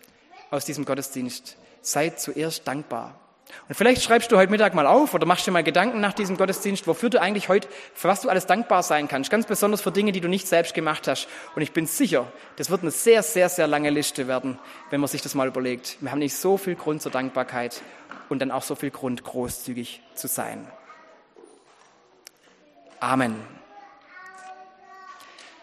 aus 0.49 0.65
diesem 0.65 0.85
Gottesdienst. 0.85 1.55
Seid 1.81 2.19
zuerst 2.19 2.67
dankbar. 2.67 3.19
Und 3.67 3.75
vielleicht 3.75 4.01
schreibst 4.03 4.31
du 4.31 4.37
heute 4.37 4.51
Mittag 4.51 4.73
mal 4.73 4.87
auf 4.87 5.13
oder 5.13 5.25
machst 5.25 5.45
dir 5.45 5.51
mal 5.51 5.63
Gedanken 5.63 5.99
nach 5.99 6.13
diesem 6.13 6.37
Gottesdienst, 6.37 6.87
wofür 6.87 7.09
du 7.09 7.21
eigentlich 7.21 7.49
heute, 7.49 7.67
für 7.93 8.07
was 8.07 8.21
du 8.21 8.29
alles 8.29 8.45
dankbar 8.45 8.83
sein 8.83 9.07
kannst. 9.07 9.29
Ganz 9.29 9.45
besonders 9.45 9.81
für 9.81 9.91
Dinge, 9.91 10.11
die 10.11 10.21
du 10.21 10.27
nicht 10.27 10.47
selbst 10.47 10.73
gemacht 10.73 11.07
hast. 11.07 11.27
Und 11.55 11.61
ich 11.61 11.71
bin 11.71 11.85
sicher, 11.85 12.31
das 12.55 12.69
wird 12.69 12.81
eine 12.81 12.91
sehr, 12.91 13.23
sehr, 13.23 13.49
sehr 13.49 13.67
lange 13.67 13.89
Liste 13.89 14.27
werden, 14.27 14.57
wenn 14.89 15.01
man 15.01 15.07
sich 15.07 15.21
das 15.21 15.35
mal 15.35 15.47
überlegt. 15.47 15.97
Wir 15.99 16.11
haben 16.11 16.19
nicht 16.19 16.35
so 16.35 16.57
viel 16.57 16.75
Grund 16.75 17.01
zur 17.01 17.11
Dankbarkeit 17.11 17.81
und 18.29 18.39
dann 18.39 18.51
auch 18.51 18.63
so 18.63 18.75
viel 18.75 18.91
Grund, 18.91 19.23
großzügig 19.23 20.01
zu 20.15 20.27
sein. 20.27 20.67
Amen. 22.99 23.58